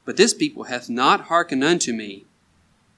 but 0.05 0.17
this 0.17 0.33
people 0.33 0.63
hath 0.63 0.89
not 0.89 1.25
hearkened 1.25 1.63
unto 1.63 1.93
me. 1.93 2.25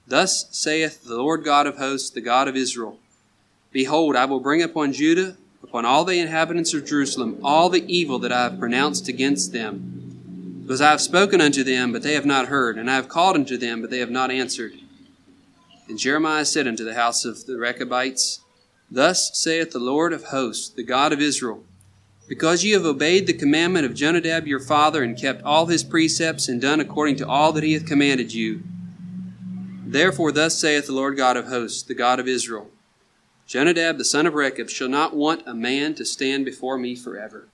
Thus 0.08 0.46
saith 0.52 1.04
the 1.04 1.18
Lord 1.18 1.44
God 1.44 1.68
of 1.68 1.78
hosts, 1.78 2.10
the 2.10 2.22
God 2.22 2.48
of 2.48 2.56
Israel 2.56 3.00
Behold, 3.72 4.16
I 4.16 4.26
will 4.26 4.40
bring 4.40 4.62
upon 4.62 4.94
Judah, 4.94 5.38
upon 5.64 5.86
all 5.86 6.04
the 6.04 6.20
inhabitants 6.20 6.74
of 6.74 6.86
Jerusalem, 6.86 7.40
all 7.44 7.70
the 7.70 7.86
evil 7.94 8.20
that 8.20 8.32
I 8.32 8.44
have 8.44 8.60
pronounced 8.60 9.08
against 9.08 9.54
them. 9.54 10.62
Because 10.62 10.82
I 10.82 10.92
have 10.92 11.02
spoken 11.02 11.42
unto 11.42 11.64
them, 11.64 11.92
but 11.92 12.04
they 12.04 12.14
have 12.14 12.26
not 12.26 12.48
heard, 12.48 12.78
and 12.78 12.90
I 12.90 12.96
have 12.96 13.08
called 13.08 13.36
unto 13.36 13.58
them, 13.58 13.82
but 13.82 13.90
they 13.90 14.00
have 14.00 14.12
not 14.12 14.32
answered. 14.32 14.74
And 15.88 15.98
Jeremiah 15.98 16.46
said 16.46 16.68
unto 16.68 16.84
the 16.84 16.96
house 16.96 17.26
of 17.26 17.46
the 17.46 17.58
Rechabites, 17.58 18.42
Thus 18.90 19.38
saith 19.38 19.72
the 19.72 19.80
Lord 19.80 20.14
of 20.14 20.26
hosts, 20.26 20.70
the 20.70 20.84
God 20.84 21.14
of 21.14 21.22
Israel 21.22 21.64
because 22.32 22.64
ye 22.64 22.72
have 22.72 22.86
obeyed 22.86 23.28
the 23.28 23.34
commandment 23.34 23.86
of 23.86 23.94
Jonadab 23.94 24.48
your 24.48 24.62
father, 24.62 25.04
and 25.04 25.20
kept 25.20 25.44
all 25.44 25.66
his 25.66 25.84
precepts, 25.84 26.48
and 26.48 26.62
done 26.62 26.80
according 26.80 27.18
to 27.18 27.28
all 27.28 27.52
that 27.52 27.62
he 27.62 27.74
hath 27.74 27.86
commanded 27.86 28.34
you. 28.34 28.64
Therefore, 29.86 30.32
thus 30.32 30.58
saith 30.58 30.88
the 30.88 30.94
Lord 30.94 31.18
God 31.18 31.36
of 31.36 31.48
hosts, 31.48 31.84
the 31.84 31.94
God 31.94 32.22
of 32.22 32.30
Israel 32.30 32.72
Jonadab 33.48 33.98
the 33.98 34.06
son 34.06 34.26
of 34.26 34.34
Rechab 34.34 34.70
shall 34.70 34.88
not 34.88 35.14
want 35.14 35.44
a 35.46 35.54
man 35.54 35.94
to 35.96 36.06
stand 36.06 36.46
before 36.46 36.78
me 36.78 36.96
forever. 36.96 37.50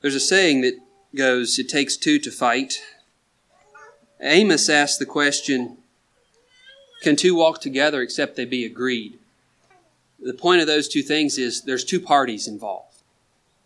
There's 0.00 0.16
a 0.16 0.18
saying 0.18 0.62
that 0.62 0.80
goes, 1.14 1.56
It 1.56 1.68
takes 1.68 1.96
two 1.96 2.18
to 2.18 2.32
fight. 2.32 2.82
Amos 4.20 4.68
asked 4.68 4.98
the 4.98 5.06
question, 5.06 5.78
Can 7.04 7.14
two 7.14 7.36
walk 7.36 7.60
together 7.60 8.02
except 8.02 8.34
they 8.34 8.44
be 8.44 8.64
agreed? 8.64 9.20
The 10.18 10.34
point 10.34 10.62
of 10.62 10.66
those 10.66 10.88
two 10.88 11.02
things 11.02 11.38
is 11.38 11.62
there's 11.62 11.84
two 11.84 12.00
parties 12.00 12.48
involved. 12.48 12.89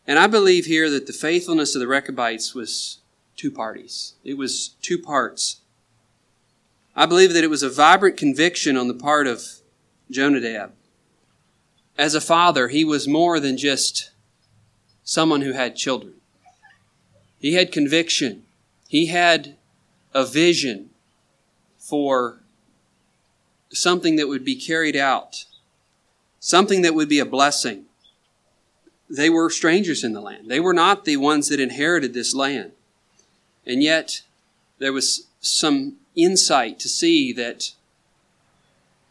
And 0.06 0.18
I 0.18 0.26
believe 0.26 0.66
here 0.66 0.90
that 0.90 1.06
the 1.06 1.12
faithfulness 1.12 1.74
of 1.74 1.80
the 1.80 1.86
Rechabites 1.86 2.54
was 2.54 2.98
two 3.36 3.50
parties. 3.50 4.14
It 4.22 4.36
was 4.36 4.70
two 4.82 4.98
parts. 4.98 5.60
I 6.94 7.06
believe 7.06 7.32
that 7.32 7.44
it 7.44 7.50
was 7.50 7.62
a 7.62 7.70
vibrant 7.70 8.16
conviction 8.16 8.76
on 8.76 8.88
the 8.88 8.94
part 8.94 9.26
of 9.26 9.42
Jonadab. 10.10 10.72
As 11.96 12.14
a 12.14 12.20
father, 12.20 12.68
he 12.68 12.84
was 12.84 13.08
more 13.08 13.40
than 13.40 13.56
just 13.56 14.10
someone 15.02 15.40
who 15.40 15.52
had 15.52 15.76
children. 15.76 16.14
He 17.38 17.54
had 17.54 17.72
conviction. 17.72 18.44
He 18.88 19.06
had 19.06 19.56
a 20.12 20.24
vision 20.24 20.90
for 21.78 22.40
something 23.72 24.16
that 24.16 24.28
would 24.28 24.44
be 24.44 24.54
carried 24.54 24.96
out, 24.96 25.44
something 26.38 26.82
that 26.82 26.94
would 26.94 27.08
be 27.08 27.18
a 27.18 27.26
blessing 27.26 27.86
they 29.16 29.30
were 29.30 29.50
strangers 29.50 30.02
in 30.02 30.12
the 30.12 30.20
land. 30.20 30.48
They 30.48 30.60
were 30.60 30.74
not 30.74 31.04
the 31.04 31.16
ones 31.16 31.48
that 31.48 31.60
inherited 31.60 32.14
this 32.14 32.34
land. 32.34 32.72
And 33.66 33.82
yet, 33.82 34.22
there 34.78 34.92
was 34.92 35.26
some 35.40 35.96
insight 36.16 36.78
to 36.80 36.88
see 36.88 37.32
that 37.32 37.72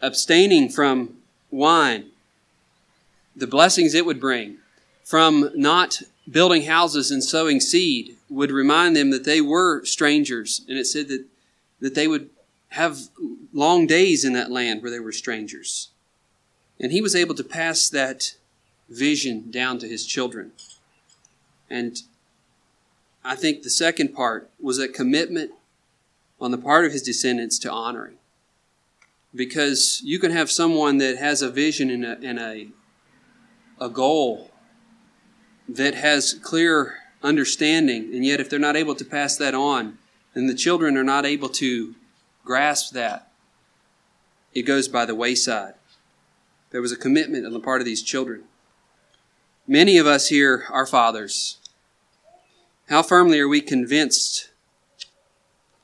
abstaining 0.02 0.70
from 0.70 1.18
wine, 1.52 2.08
the 3.36 3.48
blessings 3.48 3.94
it 3.94 4.06
would 4.06 4.20
bring, 4.20 4.58
from 5.04 5.50
not 5.56 6.02
building 6.30 6.64
houses 6.64 7.12
and 7.12 7.24
sowing 7.24 7.60
seed, 7.60 8.18
would 8.30 8.52
remind 8.52 8.96
them 8.96 9.12
that 9.12 9.26
they 9.26 9.42
were 9.42 9.84
strangers. 9.86 10.62
And 10.68 10.78
it 10.78 10.86
said 10.86 11.08
that, 11.08 11.26
that 11.80 11.96
they 11.96 12.08
would 12.08 12.30
have 12.70 13.00
long 13.54 13.88
days 13.88 14.26
in 14.26 14.34
that 14.34 14.52
land 14.52 14.82
where 14.82 14.92
they 14.92 15.00
were 15.00 15.12
strangers. 15.12 15.90
And 16.80 16.92
he 16.92 17.02
was 17.02 17.16
able 17.16 17.36
to 17.36 17.44
pass 17.44 17.90
that 17.90 18.36
vision 18.94 19.52
down 19.52 19.80
to 19.80 19.88
his 19.88 20.06
children. 20.06 20.52
And 21.70 22.02
I 23.24 23.36
think 23.36 23.64
the 23.64 23.70
second 23.70 24.14
part 24.14 24.50
was 24.62 24.80
a 24.80 24.88
commitment 24.88 25.52
on 26.40 26.52
the 26.52 26.58
part 26.58 26.86
of 26.86 26.92
his 26.92 27.02
descendants 27.02 27.58
to 27.60 27.72
honoring. 27.72 28.18
Because 29.34 30.02
you 30.04 30.20
can 30.20 30.32
have 30.32 30.52
someone 30.52 30.98
that 31.00 31.18
has 31.18 31.42
a 31.42 31.50
vision 31.50 31.90
and 31.90 32.06
a, 32.06 32.20
and 32.22 32.40
a, 32.40 32.68
a 33.80 33.90
goal 33.90 34.52
that 35.68 35.96
has 35.96 36.34
clear 36.34 37.00
understanding, 37.24 38.14
and 38.14 38.26
yet 38.26 38.40
if 38.40 38.50
they're 38.50 38.60
not 38.60 38.76
able 38.76 38.96
to 38.96 39.06
pass 39.06 39.38
that 39.38 39.56
on, 39.56 39.98
and 40.36 40.50
the 40.50 40.54
children 40.54 40.98
are 40.98 41.04
not 41.04 41.26
able 41.26 41.50
to 41.50 41.96
grasp 42.44 42.94
that, 42.94 43.32
it 44.54 44.64
goes 44.64 44.88
by 44.88 45.06
the 45.06 45.16
wayside. 45.16 45.74
There 46.72 46.82
was 46.82 46.92
a 46.92 46.98
commitment 46.98 47.46
on 47.46 47.54
the 47.54 47.60
part 47.60 47.82
of 47.82 47.86
these 47.86 48.04
children. 48.04 48.44
Many 49.68 49.98
of 49.98 50.06
us 50.06 50.28
here 50.28 50.66
are 50.70 50.86
fathers. 50.86 51.58
How 52.90 53.02
firmly 53.02 53.40
are 53.40 53.48
we 53.48 53.62
convinced 53.62 54.50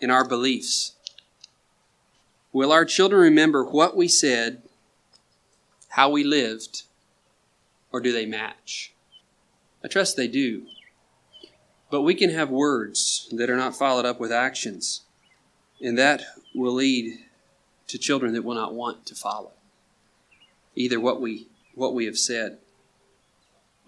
in 0.02 0.12
our 0.12 0.28
beliefs? 0.28 0.96
Will 2.52 2.74
our 2.74 2.84
children 2.84 3.22
remember 3.22 3.64
what 3.64 3.96
we 3.96 4.10
said, 4.10 4.64
how 5.90 6.10
we 6.10 6.26
lived, 6.26 6.84
or 7.94 8.02
do 8.02 8.12
they 8.12 8.26
match? 8.26 8.92
I 9.82 9.88
trust 9.88 10.18
they 10.18 10.28
do. 10.28 10.66
But 11.90 12.02
we 12.02 12.16
can 12.16 12.32
have 12.32 12.50
words 12.50 13.30
that 13.32 13.50
are 13.50 13.56
not 13.56 13.78
followed 13.78 14.06
up 14.06 14.20
with 14.20 14.32
actions, 14.32 15.04
and 15.82 15.98
that 15.98 16.24
will 16.54 16.74
lead 16.74 17.20
to 17.88 17.98
children 17.98 18.34
that 18.34 18.44
will 18.44 18.56
not 18.56 18.74
want 18.74 19.06
to 19.06 19.16
follow 19.16 19.52
either 20.76 21.00
what 21.00 21.22
we 21.22 21.48
what 21.76 21.94
we 21.94 22.06
have 22.06 22.18
said 22.18 22.58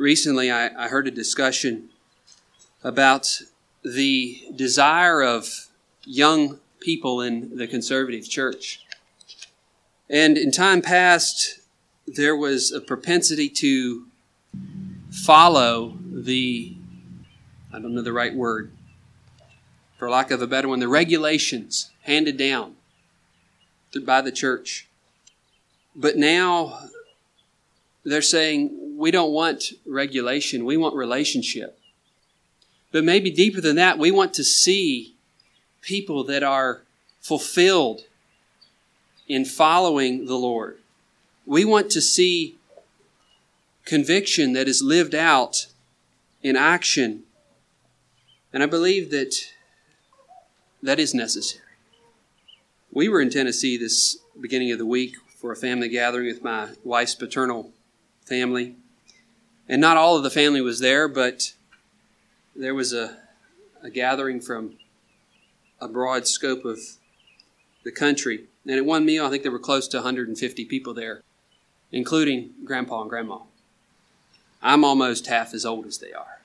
recently 0.01 0.51
I, 0.51 0.85
I 0.85 0.87
heard 0.87 1.07
a 1.07 1.11
discussion 1.11 1.89
about 2.83 3.39
the 3.83 4.41
desire 4.55 5.21
of 5.21 5.67
young 6.03 6.59
people 6.79 7.21
in 7.21 7.55
the 7.55 7.67
conservative 7.67 8.27
church. 8.27 8.83
And 10.09 10.37
in 10.37 10.51
time 10.51 10.81
past, 10.81 11.59
there 12.07 12.35
was 12.35 12.71
a 12.71 12.81
propensity 12.81 13.47
to 13.49 14.07
follow 15.11 15.97
the, 16.11 16.75
I 17.71 17.79
don't 17.79 17.93
know 17.93 18.01
the 18.01 18.11
right 18.11 18.33
word, 18.33 18.71
for 19.97 20.09
lack 20.09 20.31
of 20.31 20.41
a 20.41 20.47
better 20.47 20.67
one, 20.67 20.79
the 20.79 20.87
regulations 20.87 21.91
handed 22.01 22.37
down 22.37 22.75
by 24.03 24.21
the 24.21 24.31
church. 24.31 24.87
But 25.95 26.17
now 26.17 26.89
they're 28.03 28.21
saying, 28.21 28.95
we 28.97 29.11
don't 29.11 29.31
want 29.31 29.73
regulation, 29.85 30.65
we 30.65 30.77
want 30.77 30.95
relationship. 30.95 31.79
But 32.91 33.03
maybe 33.03 33.31
deeper 33.31 33.61
than 33.61 33.75
that, 33.77 33.97
we 33.97 34.11
want 34.11 34.33
to 34.35 34.43
see 34.43 35.15
people 35.81 36.23
that 36.25 36.43
are 36.43 36.81
fulfilled 37.19 38.01
in 39.27 39.45
following 39.45 40.25
the 40.25 40.35
Lord. 40.35 40.77
We 41.45 41.63
want 41.63 41.89
to 41.91 42.01
see 42.01 42.57
conviction 43.85 44.53
that 44.53 44.67
is 44.67 44.81
lived 44.81 45.15
out 45.15 45.67
in 46.43 46.55
action. 46.55 47.23
And 48.53 48.61
I 48.61 48.65
believe 48.65 49.09
that 49.11 49.35
that 50.83 50.99
is 50.99 51.13
necessary. 51.13 51.63
We 52.91 53.07
were 53.07 53.21
in 53.21 53.29
Tennessee 53.29 53.77
this 53.77 54.17
beginning 54.39 54.71
of 54.71 54.77
the 54.77 54.85
week 54.85 55.15
for 55.37 55.51
a 55.51 55.55
family 55.55 55.87
gathering 55.87 56.27
with 56.27 56.43
my 56.43 56.69
wife's 56.83 57.15
paternal 57.15 57.71
family. 58.31 58.75
And 59.67 59.81
not 59.81 59.97
all 59.97 60.15
of 60.15 60.23
the 60.23 60.29
family 60.29 60.61
was 60.61 60.79
there, 60.79 61.09
but 61.09 61.53
there 62.55 62.73
was 62.73 62.93
a, 62.93 63.17
a 63.83 63.89
gathering 63.89 64.39
from 64.39 64.77
a 65.81 65.89
broad 65.89 66.25
scope 66.27 66.63
of 66.63 66.79
the 67.83 67.91
country. 67.91 68.45
And 68.65 68.77
at 68.77 68.85
one 68.85 69.03
meal, 69.03 69.25
I 69.25 69.29
think 69.29 69.43
there 69.43 69.51
were 69.51 69.59
close 69.59 69.85
to 69.89 69.97
150 69.97 70.63
people 70.65 70.93
there, 70.93 71.23
including 71.91 72.51
grandpa 72.63 73.01
and 73.01 73.09
grandma. 73.09 73.39
I'm 74.61 74.85
almost 74.85 75.27
half 75.27 75.53
as 75.53 75.65
old 75.65 75.85
as 75.85 75.97
they 75.97 76.13
are. 76.13 76.39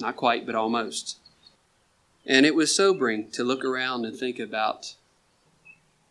Not 0.00 0.16
quite, 0.16 0.46
but 0.46 0.54
almost. 0.54 1.18
And 2.24 2.46
it 2.46 2.54
was 2.54 2.74
sobering 2.74 3.30
to 3.32 3.44
look 3.44 3.62
around 3.62 4.06
and 4.06 4.16
think 4.16 4.38
about 4.38 4.94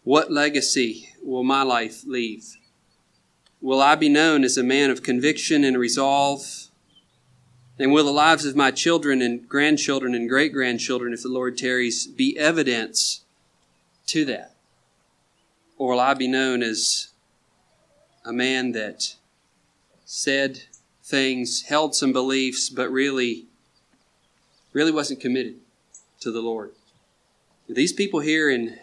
what 0.03 0.31
legacy 0.31 1.09
will 1.23 1.43
my 1.43 1.63
life 1.63 2.03
leave? 2.05 2.58
Will 3.61 3.81
I 3.81 3.95
be 3.95 4.09
known 4.09 4.43
as 4.43 4.57
a 4.57 4.63
man 4.63 4.89
of 4.89 5.03
conviction 5.03 5.63
and 5.63 5.77
resolve? 5.77 6.69
And 7.77 7.91
will 7.91 8.05
the 8.05 8.11
lives 8.11 8.45
of 8.45 8.55
my 8.55 8.71
children 8.71 9.21
and 9.21 9.47
grandchildren 9.47 10.15
and 10.15 10.29
great 10.29 10.53
grandchildren, 10.53 11.13
if 11.13 11.23
the 11.23 11.29
Lord 11.29 11.57
tarries, 11.57 12.07
be 12.07 12.37
evidence 12.37 13.21
to 14.07 14.23
that? 14.25 14.55
Or 15.77 15.91
will 15.91 15.99
I 15.99 16.13
be 16.13 16.27
known 16.27 16.63
as 16.63 17.09
a 18.25 18.31
man 18.31 18.71
that 18.73 19.15
said 20.05 20.63
things, 21.03 21.63
held 21.63 21.95
some 21.95 22.13
beliefs, 22.13 22.69
but 22.69 22.91
really, 22.91 23.45
really 24.73 24.91
wasn't 24.91 25.19
committed 25.19 25.55
to 26.21 26.31
the 26.31 26.41
Lord? 26.41 26.71
These 27.67 27.93
people 27.93 28.21
here 28.21 28.49
in 28.49 28.79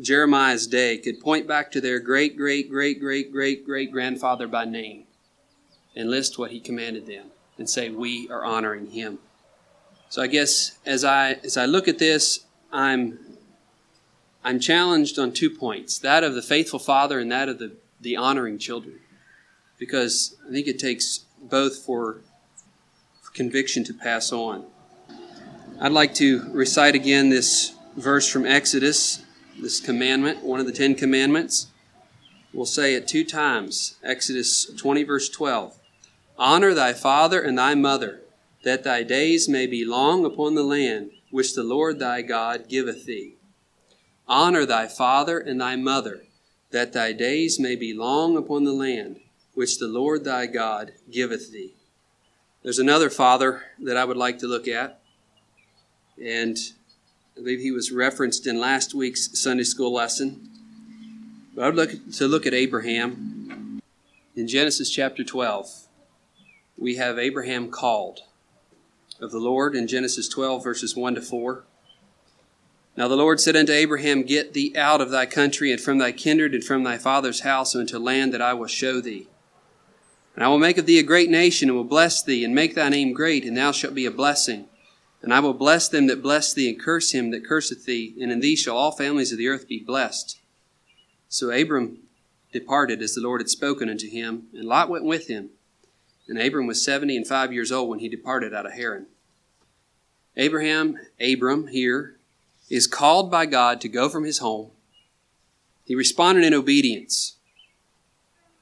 Jeremiah's 0.00 0.66
day 0.66 0.98
could 0.98 1.20
point 1.20 1.46
back 1.46 1.72
to 1.72 1.80
their 1.80 1.98
great, 2.00 2.36
great, 2.36 2.68
great, 2.68 3.00
great, 3.00 3.32
great, 3.32 3.64
great 3.64 3.90
grandfather 3.90 4.46
by 4.46 4.64
name 4.64 5.04
and 5.94 6.10
list 6.10 6.38
what 6.38 6.50
he 6.50 6.60
commanded 6.60 7.06
them 7.06 7.28
and 7.56 7.68
say, 7.68 7.88
We 7.88 8.28
are 8.28 8.44
honoring 8.44 8.90
him. 8.90 9.18
So 10.10 10.22
I 10.22 10.26
guess 10.26 10.78
as 10.84 11.04
I 11.04 11.32
as 11.44 11.56
I 11.56 11.64
look 11.64 11.88
at 11.88 11.98
this, 11.98 12.40
I'm 12.70 13.18
I'm 14.44 14.60
challenged 14.60 15.18
on 15.18 15.32
two 15.32 15.50
points 15.50 15.98
that 15.98 16.22
of 16.22 16.34
the 16.34 16.42
faithful 16.42 16.78
father 16.78 17.18
and 17.18 17.32
that 17.32 17.48
of 17.48 17.58
the, 17.58 17.72
the 18.00 18.16
honoring 18.16 18.58
children. 18.58 19.00
Because 19.78 20.36
I 20.46 20.52
think 20.52 20.68
it 20.68 20.78
takes 20.78 21.24
both 21.42 21.78
for, 21.78 22.20
for 23.22 23.32
conviction 23.32 23.82
to 23.84 23.92
pass 23.92 24.32
on. 24.32 24.64
I'd 25.80 25.92
like 25.92 26.14
to 26.14 26.48
recite 26.52 26.94
again 26.94 27.28
this 27.28 27.74
verse 27.96 28.28
from 28.28 28.46
Exodus 28.46 29.25
this 29.58 29.80
commandment, 29.80 30.42
one 30.42 30.60
of 30.60 30.66
the 30.66 30.72
Ten 30.72 30.94
Commandments. 30.94 31.68
We'll 32.52 32.66
say 32.66 32.94
it 32.94 33.08
two 33.08 33.24
times 33.24 33.96
Exodus 34.02 34.66
20, 34.66 35.02
verse 35.02 35.28
12. 35.28 35.78
Honor 36.38 36.74
thy 36.74 36.92
father 36.92 37.40
and 37.40 37.58
thy 37.58 37.74
mother, 37.74 38.20
that 38.64 38.84
thy 38.84 39.02
days 39.02 39.48
may 39.48 39.66
be 39.66 39.84
long 39.84 40.24
upon 40.24 40.54
the 40.54 40.62
land 40.62 41.10
which 41.30 41.54
the 41.54 41.62
Lord 41.62 41.98
thy 41.98 42.22
God 42.22 42.68
giveth 42.68 43.06
thee. 43.06 43.34
Honor 44.28 44.66
thy 44.66 44.86
father 44.86 45.38
and 45.38 45.60
thy 45.60 45.76
mother, 45.76 46.24
that 46.70 46.92
thy 46.92 47.12
days 47.12 47.58
may 47.58 47.76
be 47.76 47.94
long 47.94 48.36
upon 48.36 48.64
the 48.64 48.72
land 48.72 49.20
which 49.54 49.78
the 49.78 49.88
Lord 49.88 50.24
thy 50.24 50.46
God 50.46 50.92
giveth 51.10 51.52
thee. 51.52 51.74
There's 52.62 52.78
another 52.78 53.08
father 53.08 53.62
that 53.78 53.96
I 53.96 54.04
would 54.04 54.16
like 54.16 54.38
to 54.40 54.46
look 54.46 54.68
at, 54.68 55.00
and 56.22 56.58
I 57.36 57.42
believe 57.42 57.60
he 57.60 57.70
was 57.70 57.92
referenced 57.92 58.46
in 58.46 58.58
last 58.58 58.94
week's 58.94 59.38
Sunday 59.38 59.64
school 59.64 59.92
lesson. 59.92 60.48
But 61.54 61.64
I 61.64 61.66
would 61.66 61.76
like 61.76 62.10
to 62.12 62.26
look 62.26 62.46
at 62.46 62.54
Abraham 62.54 63.82
in 64.34 64.48
Genesis 64.48 64.88
chapter 64.90 65.22
12. 65.22 65.86
We 66.78 66.96
have 66.96 67.18
Abraham 67.18 67.70
called 67.70 68.20
of 69.20 69.32
the 69.32 69.38
Lord 69.38 69.76
in 69.76 69.86
Genesis 69.86 70.28
12, 70.28 70.64
verses 70.64 70.96
1 70.96 71.16
to 71.16 71.20
4. 71.20 71.64
Now 72.96 73.06
the 73.06 73.16
Lord 73.16 73.38
said 73.38 73.54
unto 73.54 73.72
Abraham, 73.72 74.22
Get 74.22 74.54
thee 74.54 74.74
out 74.74 75.02
of 75.02 75.10
thy 75.10 75.26
country 75.26 75.70
and 75.70 75.80
from 75.80 75.98
thy 75.98 76.12
kindred 76.12 76.54
and 76.54 76.64
from 76.64 76.84
thy 76.84 76.96
father's 76.96 77.40
house 77.40 77.76
unto 77.76 77.98
land 77.98 78.32
that 78.32 78.40
I 78.40 78.54
will 78.54 78.66
show 78.66 79.02
thee. 79.02 79.26
And 80.34 80.42
I 80.42 80.48
will 80.48 80.58
make 80.58 80.78
of 80.78 80.86
thee 80.86 80.98
a 80.98 81.02
great 81.02 81.28
nation, 81.28 81.68
and 81.68 81.76
will 81.76 81.84
bless 81.84 82.22
thee, 82.22 82.44
and 82.44 82.54
make 82.54 82.74
thy 82.74 82.88
name 82.88 83.12
great, 83.12 83.44
and 83.44 83.58
thou 83.58 83.72
shalt 83.72 83.94
be 83.94 84.06
a 84.06 84.10
blessing. 84.10 84.68
And 85.22 85.32
I 85.32 85.40
will 85.40 85.54
bless 85.54 85.88
them 85.88 86.06
that 86.06 86.22
bless 86.22 86.52
thee, 86.52 86.68
and 86.68 86.80
curse 86.80 87.12
him 87.12 87.30
that 87.30 87.46
curseth 87.46 87.84
thee, 87.84 88.14
and 88.20 88.30
in 88.30 88.40
thee 88.40 88.56
shall 88.56 88.76
all 88.76 88.92
families 88.92 89.32
of 89.32 89.38
the 89.38 89.48
earth 89.48 89.66
be 89.66 89.80
blessed. 89.80 90.38
So 91.28 91.50
Abram 91.50 91.98
departed 92.52 93.02
as 93.02 93.14
the 93.14 93.20
Lord 93.20 93.40
had 93.40 93.50
spoken 93.50 93.88
unto 93.88 94.08
him, 94.08 94.48
and 94.54 94.64
Lot 94.64 94.88
went 94.88 95.04
with 95.04 95.28
him. 95.28 95.50
And 96.28 96.40
Abram 96.40 96.66
was 96.66 96.84
seventy 96.84 97.16
and 97.16 97.26
five 97.26 97.52
years 97.52 97.72
old 97.72 97.88
when 97.88 97.98
he 97.98 98.08
departed 98.08 98.54
out 98.54 98.66
of 98.66 98.72
Haran. 98.72 99.06
Abraham, 100.36 100.98
Abram 101.20 101.68
here, 101.68 102.16
is 102.68 102.86
called 102.86 103.30
by 103.30 103.46
God 103.46 103.80
to 103.80 103.88
go 103.88 104.08
from 104.08 104.24
his 104.24 104.38
home. 104.38 104.70
He 105.84 105.94
responded 105.94 106.44
in 106.44 106.52
obedience. 106.52 107.36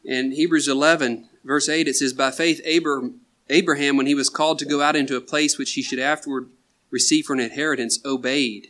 In 0.04 0.32
Hebrews 0.32 0.68
11, 0.68 1.28
verse 1.42 1.68
8, 1.68 1.88
it 1.88 1.96
says, 1.96 2.12
By 2.12 2.30
faith, 2.30 2.60
Abram, 2.66 3.22
Abraham, 3.50 3.96
when 3.96 4.06
he 4.06 4.14
was 4.14 4.30
called 4.30 4.58
to 4.58 4.64
go 4.64 4.80
out 4.80 4.96
into 4.96 5.16
a 5.16 5.20
place 5.20 5.58
which 5.58 5.72
he 5.72 5.82
should 5.82 5.98
afterward 5.98 6.48
receive 6.90 7.26
for 7.26 7.34
an 7.34 7.40
inheritance, 7.40 7.98
obeyed 8.04 8.68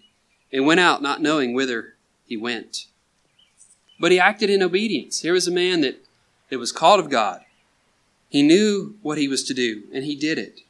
and 0.52 0.66
went 0.66 0.80
out 0.80 1.02
not 1.02 1.22
knowing 1.22 1.54
whither 1.54 1.94
he 2.26 2.36
went. 2.36 2.86
But 4.00 4.12
he 4.12 4.18
acted 4.18 4.50
in 4.50 4.62
obedience. 4.62 5.20
Here 5.20 5.32
was 5.32 5.46
a 5.46 5.52
man 5.52 5.80
that, 5.82 6.04
that 6.50 6.58
was 6.58 6.72
called 6.72 7.00
of 7.00 7.10
God. 7.10 7.42
He 8.28 8.42
knew 8.42 8.96
what 9.02 9.18
he 9.18 9.28
was 9.28 9.44
to 9.44 9.54
do, 9.54 9.84
and 9.92 10.04
he 10.04 10.16
did 10.16 10.38
it. 10.38 10.60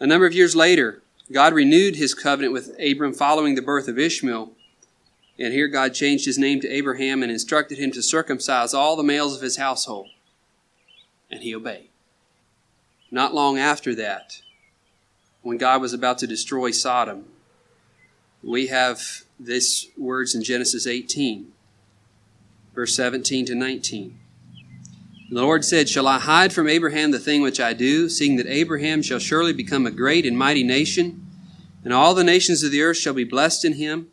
A 0.00 0.06
number 0.06 0.26
of 0.26 0.32
years 0.32 0.56
later, 0.56 1.02
God 1.30 1.52
renewed 1.52 1.96
his 1.96 2.14
covenant 2.14 2.54
with 2.54 2.74
Abram 2.80 3.12
following 3.12 3.54
the 3.54 3.62
birth 3.62 3.88
of 3.88 3.98
Ishmael. 3.98 4.52
And 5.38 5.52
here 5.52 5.68
God 5.68 5.94
changed 5.94 6.24
his 6.24 6.38
name 6.38 6.60
to 6.60 6.68
Abraham 6.68 7.22
and 7.22 7.30
instructed 7.30 7.78
him 7.78 7.90
to 7.92 8.02
circumcise 8.02 8.72
all 8.72 8.96
the 8.96 9.02
males 9.02 9.36
of 9.36 9.42
his 9.42 9.58
household. 9.58 10.08
And 11.30 11.42
he 11.42 11.54
obeyed. 11.54 11.87
Not 13.10 13.34
long 13.34 13.58
after 13.58 13.94
that, 13.94 14.42
when 15.42 15.56
God 15.56 15.80
was 15.80 15.94
about 15.94 16.18
to 16.18 16.26
destroy 16.26 16.70
Sodom, 16.70 17.24
we 18.42 18.66
have 18.66 19.22
this 19.40 19.86
words 19.96 20.34
in 20.34 20.42
Genesis 20.42 20.86
18, 20.86 21.50
verse 22.74 22.94
17 22.94 23.46
to 23.46 23.54
19. 23.54 24.18
The 25.30 25.42
Lord 25.42 25.64
said, 25.64 25.88
Shall 25.88 26.06
I 26.06 26.18
hide 26.18 26.52
from 26.52 26.68
Abraham 26.68 27.10
the 27.10 27.18
thing 27.18 27.40
which 27.40 27.60
I 27.60 27.72
do, 27.72 28.08
seeing 28.08 28.36
that 28.36 28.46
Abraham 28.46 29.00
shall 29.00 29.18
surely 29.18 29.52
become 29.52 29.86
a 29.86 29.90
great 29.90 30.26
and 30.26 30.36
mighty 30.36 30.62
nation, 30.62 31.26
and 31.84 31.92
all 31.92 32.14
the 32.14 32.24
nations 32.24 32.62
of 32.62 32.70
the 32.70 32.82
earth 32.82 32.98
shall 32.98 33.14
be 33.14 33.24
blessed 33.24 33.64
in 33.64 33.74
him? 33.74 34.08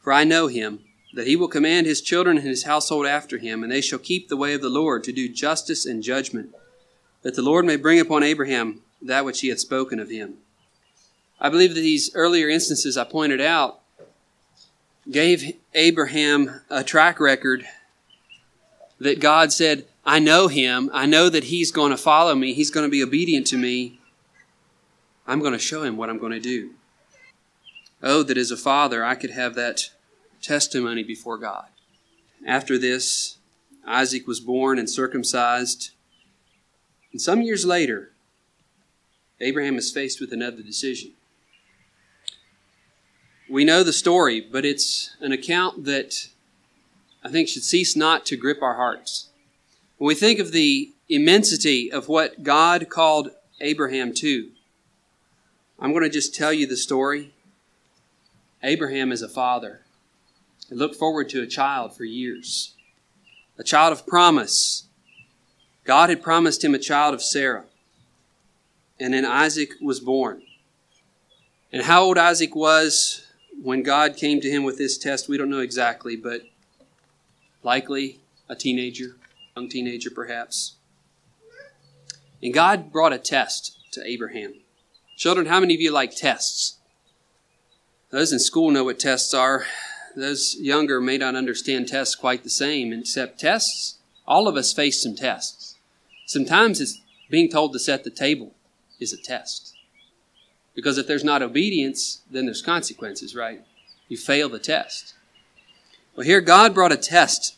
For 0.00 0.12
I 0.12 0.24
know 0.24 0.48
him, 0.48 0.80
that 1.14 1.26
he 1.26 1.36
will 1.36 1.48
command 1.48 1.86
his 1.86 2.00
children 2.00 2.36
and 2.38 2.46
his 2.46 2.64
household 2.64 3.06
after 3.06 3.38
him, 3.38 3.62
and 3.62 3.70
they 3.70 3.80
shall 3.80 3.98
keep 3.98 4.28
the 4.28 4.36
way 4.36 4.54
of 4.54 4.60
the 4.60 4.68
Lord 4.68 5.04
to 5.04 5.12
do 5.12 5.28
justice 5.28 5.86
and 5.86 6.02
judgment 6.02 6.54
that 7.28 7.34
the 7.34 7.42
Lord 7.42 7.66
may 7.66 7.76
bring 7.76 8.00
upon 8.00 8.22
Abraham 8.22 8.80
that 9.02 9.22
which 9.22 9.42
he 9.42 9.48
hath 9.48 9.60
spoken 9.60 10.00
of 10.00 10.08
him. 10.08 10.36
I 11.38 11.50
believe 11.50 11.74
that 11.74 11.82
these 11.82 12.10
earlier 12.14 12.48
instances 12.48 12.96
I 12.96 13.04
pointed 13.04 13.38
out 13.38 13.80
gave 15.10 15.52
Abraham 15.74 16.62
a 16.70 16.82
track 16.82 17.20
record 17.20 17.66
that 18.98 19.20
God 19.20 19.52
said, 19.52 19.84
I 20.06 20.20
know 20.20 20.48
him. 20.48 20.88
I 20.94 21.04
know 21.04 21.28
that 21.28 21.44
he's 21.44 21.70
going 21.70 21.90
to 21.90 21.98
follow 21.98 22.34
me. 22.34 22.54
He's 22.54 22.70
going 22.70 22.86
to 22.86 22.90
be 22.90 23.02
obedient 23.02 23.46
to 23.48 23.58
me. 23.58 24.00
I'm 25.26 25.40
going 25.40 25.52
to 25.52 25.58
show 25.58 25.82
him 25.82 25.98
what 25.98 26.08
I'm 26.08 26.18
going 26.18 26.32
to 26.32 26.40
do. 26.40 26.70
Oh, 28.02 28.22
that 28.22 28.38
as 28.38 28.50
a 28.50 28.56
father 28.56 29.04
I 29.04 29.14
could 29.14 29.32
have 29.32 29.54
that 29.54 29.90
testimony 30.40 31.02
before 31.02 31.36
God. 31.36 31.66
After 32.46 32.78
this, 32.78 33.36
Isaac 33.86 34.26
was 34.26 34.40
born 34.40 34.78
and 34.78 34.88
circumcised. 34.88 35.90
And 37.12 37.20
some 37.20 37.42
years 37.42 37.64
later, 37.64 38.12
Abraham 39.40 39.76
is 39.76 39.90
faced 39.90 40.20
with 40.20 40.32
another 40.32 40.62
decision. 40.62 41.12
We 43.48 43.64
know 43.64 43.82
the 43.82 43.92
story, 43.92 44.40
but 44.40 44.64
it's 44.64 45.16
an 45.20 45.32
account 45.32 45.84
that 45.84 46.28
I 47.24 47.30
think 47.30 47.48
should 47.48 47.64
cease 47.64 47.96
not 47.96 48.26
to 48.26 48.36
grip 48.36 48.62
our 48.62 48.74
hearts. 48.74 49.28
When 49.96 50.08
we 50.08 50.14
think 50.14 50.38
of 50.38 50.52
the 50.52 50.92
immensity 51.08 51.90
of 51.90 52.08
what 52.08 52.42
God 52.42 52.88
called 52.88 53.30
Abraham 53.60 54.12
to, 54.14 54.50
I'm 55.78 55.92
going 55.92 56.04
to 56.04 56.10
just 56.10 56.34
tell 56.34 56.52
you 56.52 56.66
the 56.66 56.76
story. 56.76 57.32
Abraham 58.62 59.12
is 59.12 59.22
a 59.22 59.28
father. 59.28 59.82
He 60.68 60.74
looked 60.74 60.96
forward 60.96 61.28
to 61.30 61.42
a 61.42 61.46
child 61.46 61.96
for 61.96 62.04
years, 62.04 62.74
a 63.58 63.64
child 63.64 63.92
of 63.92 64.06
promise. 64.06 64.87
God 65.88 66.10
had 66.10 66.22
promised 66.22 66.62
him 66.62 66.74
a 66.74 66.78
child 66.78 67.14
of 67.14 67.22
Sarah. 67.22 67.64
And 69.00 69.14
then 69.14 69.24
Isaac 69.24 69.70
was 69.80 70.00
born. 70.00 70.42
And 71.72 71.84
how 71.84 72.02
old 72.02 72.18
Isaac 72.18 72.54
was 72.54 73.26
when 73.62 73.82
God 73.82 74.14
came 74.14 74.42
to 74.42 74.50
him 74.50 74.64
with 74.64 74.76
this 74.76 74.98
test, 74.98 75.30
we 75.30 75.38
don't 75.38 75.48
know 75.48 75.60
exactly, 75.60 76.14
but 76.14 76.42
likely 77.62 78.20
a 78.50 78.54
teenager, 78.54 79.16
young 79.56 79.70
teenager 79.70 80.10
perhaps. 80.10 80.76
And 82.42 82.52
God 82.52 82.92
brought 82.92 83.14
a 83.14 83.18
test 83.18 83.78
to 83.92 84.06
Abraham. 84.06 84.56
Children, 85.16 85.46
how 85.46 85.58
many 85.58 85.74
of 85.74 85.80
you 85.80 85.90
like 85.90 86.14
tests? 86.14 86.76
Those 88.10 88.30
in 88.30 88.40
school 88.40 88.70
know 88.70 88.84
what 88.84 88.98
tests 88.98 89.32
are. 89.32 89.64
Those 90.14 90.54
younger 90.60 91.00
may 91.00 91.16
not 91.16 91.34
understand 91.34 91.88
tests 91.88 92.14
quite 92.14 92.44
the 92.44 92.50
same, 92.50 92.92
except 92.92 93.40
tests, 93.40 93.96
all 94.26 94.48
of 94.48 94.56
us 94.56 94.74
face 94.74 95.02
some 95.02 95.16
tests. 95.16 95.57
Sometimes 96.28 96.78
it's 96.78 97.00
being 97.30 97.48
told 97.48 97.72
to 97.72 97.78
set 97.78 98.04
the 98.04 98.10
table 98.10 98.52
is 99.00 99.14
a 99.14 99.16
test. 99.16 99.74
Because 100.74 100.98
if 100.98 101.06
there's 101.06 101.24
not 101.24 101.40
obedience, 101.40 102.20
then 102.30 102.44
there's 102.44 102.60
consequences, 102.60 103.34
right? 103.34 103.64
You 104.08 104.18
fail 104.18 104.50
the 104.50 104.58
test. 104.58 105.14
Well, 106.14 106.26
here 106.26 106.42
God 106.42 106.74
brought 106.74 106.92
a 106.92 106.98
test 106.98 107.56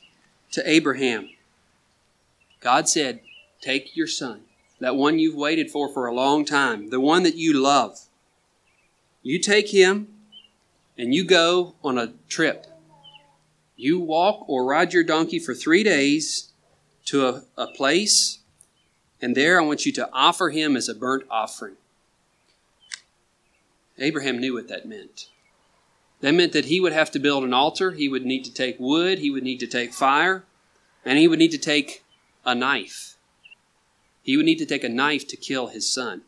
to 0.53 0.71
Abraham. 0.71 1.31
God 2.61 2.89
said, 2.89 3.23
Take 3.61 3.97
your 3.97 4.07
son, 4.07 4.43
that 4.79 4.95
one 4.95 5.19
you've 5.19 5.35
waited 5.35 5.69
for 5.69 5.93
for 5.93 6.07
a 6.07 6.15
long 6.15 6.45
time, 6.45 6.91
the 6.91 7.01
one 7.01 7.25
that 7.25 7.35
you 7.35 7.53
love. 7.61 7.99
You 9.21 9.41
take 9.41 9.71
him 9.71 10.07
and 10.97 11.13
you 11.13 11.25
go 11.25 11.75
on 11.83 11.99
a 11.99 12.13
trip. 12.29 12.69
You 13.75 13.99
walk 13.99 14.49
or 14.49 14.65
ride 14.65 14.93
your 14.93 15.03
donkey 15.03 15.41
for 15.41 15.55
three 15.55 15.83
days 15.83 16.53
to 17.07 17.27
a, 17.27 17.43
a 17.59 17.67
place, 17.67 18.40
and 19.21 19.37
there 19.37 19.61
I 19.61 19.65
want 19.65 19.87
you 19.87 19.93
to 19.93 20.09
offer 20.13 20.51
him 20.51 20.77
as 20.77 20.89
a 20.89 20.95
burnt 20.95 21.25
offering. 21.31 21.77
Abraham 23.99 24.39
knew 24.39 24.55
what 24.55 24.69
that 24.69 24.89
meant. 24.89 25.29
That 26.21 26.35
meant 26.35 26.53
that 26.53 26.67
he 26.67 26.81
would 26.81 26.93
have 26.93 27.11
to 27.13 27.19
build 27.19 27.45
an 27.45 27.55
altar, 27.55 27.93
he 27.93 28.09
would 28.09 28.25
need 28.25 28.45
to 28.45 28.53
take 28.53 28.79
wood, 28.79 29.19
he 29.19 29.31
would 29.31 29.43
need 29.43 29.61
to 29.61 29.67
take 29.67 29.93
fire, 29.93 30.45
and 31.05 31.19
he 31.19 31.29
would 31.29 31.39
need 31.39 31.51
to 31.53 31.59
take 31.59 32.05
a 32.45 32.55
knife. 32.55 33.17
He 34.23 34.37
would 34.37 34.47
need 34.47 34.59
to 34.59 34.67
take 34.67 34.85
a 34.85 34.89
knife 34.89 35.27
to 35.29 35.37
kill 35.37 35.69
his 35.69 35.91
son. 35.91 36.23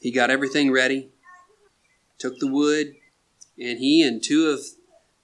He 0.00 0.10
got 0.10 0.30
everything 0.30 0.70
ready, 0.70 1.08
took 2.18 2.38
the 2.38 2.46
wood, 2.46 2.94
and 3.58 3.78
he 3.78 4.02
and 4.02 4.22
two 4.22 4.48
of 4.48 4.60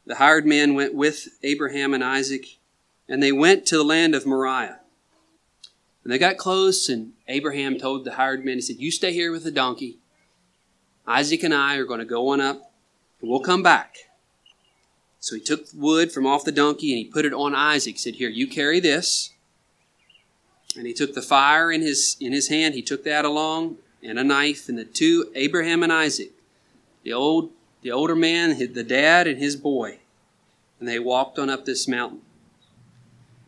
the 0.07 0.17
hired 0.17 0.47
men 0.47 0.75
went 0.75 0.95
with 0.95 1.29
Abraham 1.43 1.95
and 1.95 2.03
Isaac, 2.03 2.59
and 3.09 3.23
they 3.23 3.33
went 3.33 3.67
to 3.67 3.77
the 3.77 3.85
land 3.85 4.15
of 4.15 4.27
Moriah. 4.27 4.81
And 6.05 6.13
they 6.13 6.19
got 6.19 6.37
close, 6.37 6.89
and 6.89 7.13
Abraham 7.29 7.79
told 7.79 8.05
the 8.05 8.13
hired 8.13 8.45
men, 8.45 8.57
he 8.57 8.61
said, 8.61 8.77
You 8.79 8.91
stay 8.91 9.13
here 9.13 9.31
with 9.31 9.45
the 9.45 9.51
donkey. 9.51 9.99
Isaac 11.07 11.43
and 11.43 11.55
I 11.55 11.77
are 11.77 11.85
going 11.85 12.01
to 12.01 12.05
go 12.05 12.29
on 12.29 12.41
up, 12.41 12.73
and 13.21 13.31
we'll 13.31 13.41
come 13.41 13.63
back. 13.63 13.97
So 15.21 15.37
he 15.37 15.41
took 15.41 15.67
wood 15.73 16.11
from 16.11 16.27
off 16.27 16.45
the 16.45 16.51
donkey 16.51 16.91
and 16.91 16.99
he 16.99 17.05
put 17.05 17.25
it 17.25 17.33
on 17.33 17.55
Isaac. 17.55 17.95
He 17.95 17.99
said, 17.99 18.15
Here, 18.17 18.29
you 18.29 18.49
carry 18.49 18.81
this. 18.81 19.31
And 20.77 20.87
he 20.87 20.93
took 20.93 21.15
the 21.15 21.23
fire 21.23 21.71
in 21.71 21.81
his 21.81 22.17
in 22.19 22.33
his 22.33 22.49
hand, 22.49 22.75
he 22.75 22.83
took 22.83 23.05
that 23.05 23.25
along, 23.25 23.77
and 24.03 24.19
a 24.19 24.25
knife, 24.25 24.69
and 24.69 24.79
the 24.79 24.85
two, 24.85 25.31
Abraham 25.35 25.83
and 25.83 25.93
Isaac, 25.93 26.33
the 27.05 27.13
old 27.13 27.51
the 27.83 27.93
older 27.93 28.17
man, 28.17 28.57
the 28.59 28.85
dad, 28.85 29.27
and 29.27 29.39
his 29.39 29.55
boy. 29.55 29.99
And 30.81 30.89
they 30.89 30.99
walked 30.99 31.39
on 31.39 31.51
up 31.51 31.65
this 31.65 31.87
mountain. 31.87 32.23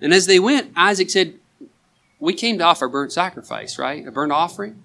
And 0.01 0.13
as 0.13 0.27
they 0.27 0.39
went, 0.39 0.73
Isaac 0.77 1.09
said, 1.09 1.35
We 2.19 2.35
came 2.35 2.59
to 2.59 2.65
offer 2.65 2.89
burnt 2.89 3.13
sacrifice, 3.13 3.79
right? 3.79 4.07
A 4.07 4.11
burnt 4.11 4.33
offering. 4.33 4.85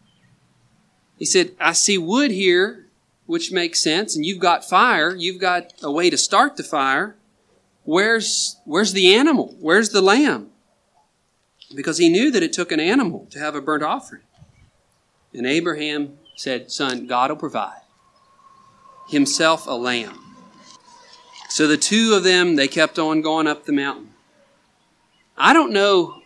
He 1.18 1.26
said, 1.26 1.52
I 1.60 1.74
see 1.74 1.98
wood 1.98 2.32
here, 2.32 2.88
which 3.26 3.52
makes 3.52 3.82
sense, 3.82 4.16
and 4.16 4.26
you've 4.26 4.40
got 4.40 4.68
fire, 4.68 5.16
you've 5.16 5.40
got 5.40 5.74
a 5.84 5.92
way 5.92 6.10
to 6.10 6.18
start 6.18 6.58
the 6.58 6.64
fire. 6.64 7.16
Where's, 7.84 8.60
where's 8.66 8.94
the 8.94 9.14
animal? 9.14 9.56
Where's 9.60 9.90
the 9.90 10.02
lamb? 10.02 10.50
Because 11.76 11.98
he 11.98 12.10
knew 12.10 12.32
that 12.32 12.44
it 12.44 12.54
took 12.54 12.72
an 12.72 12.80
animal 12.80 13.28
to 13.32 13.40
have 13.40 13.56
a 13.56 13.62
burnt 13.62 13.84
offering. 13.84 14.24
And 15.34 15.46
Abraham 15.46 16.18
said, 16.36 16.72
Son, 16.72 17.06
God 17.06 17.30
will 17.30 17.38
provide 17.38 17.82
himself 19.10 19.68
a 19.68 19.72
lamb. 19.72 20.18
So 21.50 21.68
the 21.68 21.78
two 21.78 22.14
of 22.14 22.24
them, 22.24 22.56
they 22.56 22.68
kept 22.68 23.00
on 23.00 23.22
going 23.22 23.48
up 23.48 23.66
the 23.66 23.72
mountain. 23.72 24.14
I 25.38 25.54
don't 25.54 25.72
know 25.72 26.19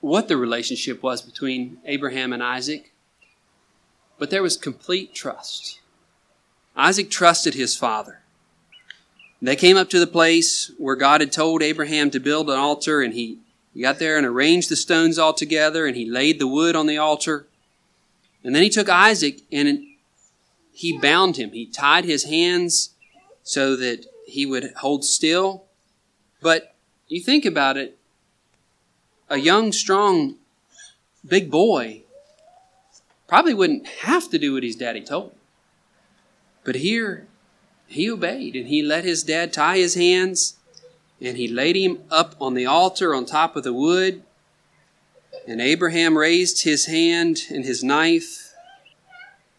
what 0.00 0.28
the 0.28 0.36
relationship 0.36 1.02
was 1.02 1.22
between 1.22 1.78
Abraham 1.84 2.32
and 2.32 2.42
Isaac, 2.42 2.92
but 4.18 4.30
there 4.30 4.42
was 4.42 4.56
complete 4.56 5.14
trust. 5.14 5.80
Isaac 6.76 7.10
trusted 7.10 7.54
his 7.54 7.76
father. 7.76 8.20
They 9.40 9.56
came 9.56 9.76
up 9.76 9.88
to 9.90 10.00
the 10.00 10.06
place 10.06 10.72
where 10.78 10.96
God 10.96 11.20
had 11.20 11.30
told 11.30 11.62
Abraham 11.62 12.10
to 12.10 12.20
build 12.20 12.50
an 12.50 12.58
altar, 12.58 13.00
and 13.00 13.14
he, 13.14 13.38
got 13.80 14.00
there 14.00 14.16
and 14.16 14.26
arranged 14.26 14.68
the 14.68 14.76
stones 14.76 15.18
all 15.18 15.32
together, 15.32 15.86
and 15.86 15.96
he 15.96 16.04
laid 16.04 16.40
the 16.40 16.48
wood 16.48 16.74
on 16.74 16.86
the 16.86 16.98
altar. 16.98 17.46
And 18.42 18.54
then 18.54 18.62
he 18.62 18.70
took 18.70 18.88
Isaac 18.88 19.42
and 19.52 19.84
he 20.72 20.98
bound 20.98 21.36
him. 21.36 21.50
He 21.50 21.66
tied 21.66 22.04
his 22.04 22.24
hands 22.24 22.94
so 23.42 23.76
that 23.76 24.06
he 24.26 24.46
would 24.46 24.72
hold 24.78 25.04
still. 25.04 25.64
But 26.40 26.74
you 27.08 27.20
think 27.20 27.44
about 27.44 27.76
it, 27.76 27.97
a 29.28 29.38
young, 29.38 29.72
strong, 29.72 30.36
big 31.26 31.50
boy 31.50 32.02
probably 33.26 33.54
wouldn't 33.54 33.86
have 33.86 34.30
to 34.30 34.38
do 34.38 34.54
what 34.54 34.62
his 34.62 34.76
daddy 34.76 35.02
told 35.02 35.32
him. 35.32 35.38
But 36.64 36.76
here, 36.76 37.26
he 37.86 38.10
obeyed 38.10 38.54
and 38.54 38.68
he 38.68 38.82
let 38.82 39.04
his 39.04 39.22
dad 39.22 39.52
tie 39.52 39.78
his 39.78 39.94
hands 39.94 40.56
and 41.20 41.36
he 41.36 41.48
laid 41.48 41.76
him 41.76 42.02
up 42.10 42.34
on 42.40 42.54
the 42.54 42.66
altar 42.66 43.14
on 43.14 43.24
top 43.24 43.56
of 43.56 43.64
the 43.64 43.72
wood. 43.72 44.22
And 45.46 45.60
Abraham 45.60 46.16
raised 46.16 46.64
his 46.64 46.86
hand 46.86 47.42
and 47.50 47.64
his 47.64 47.82
knife 47.82 48.52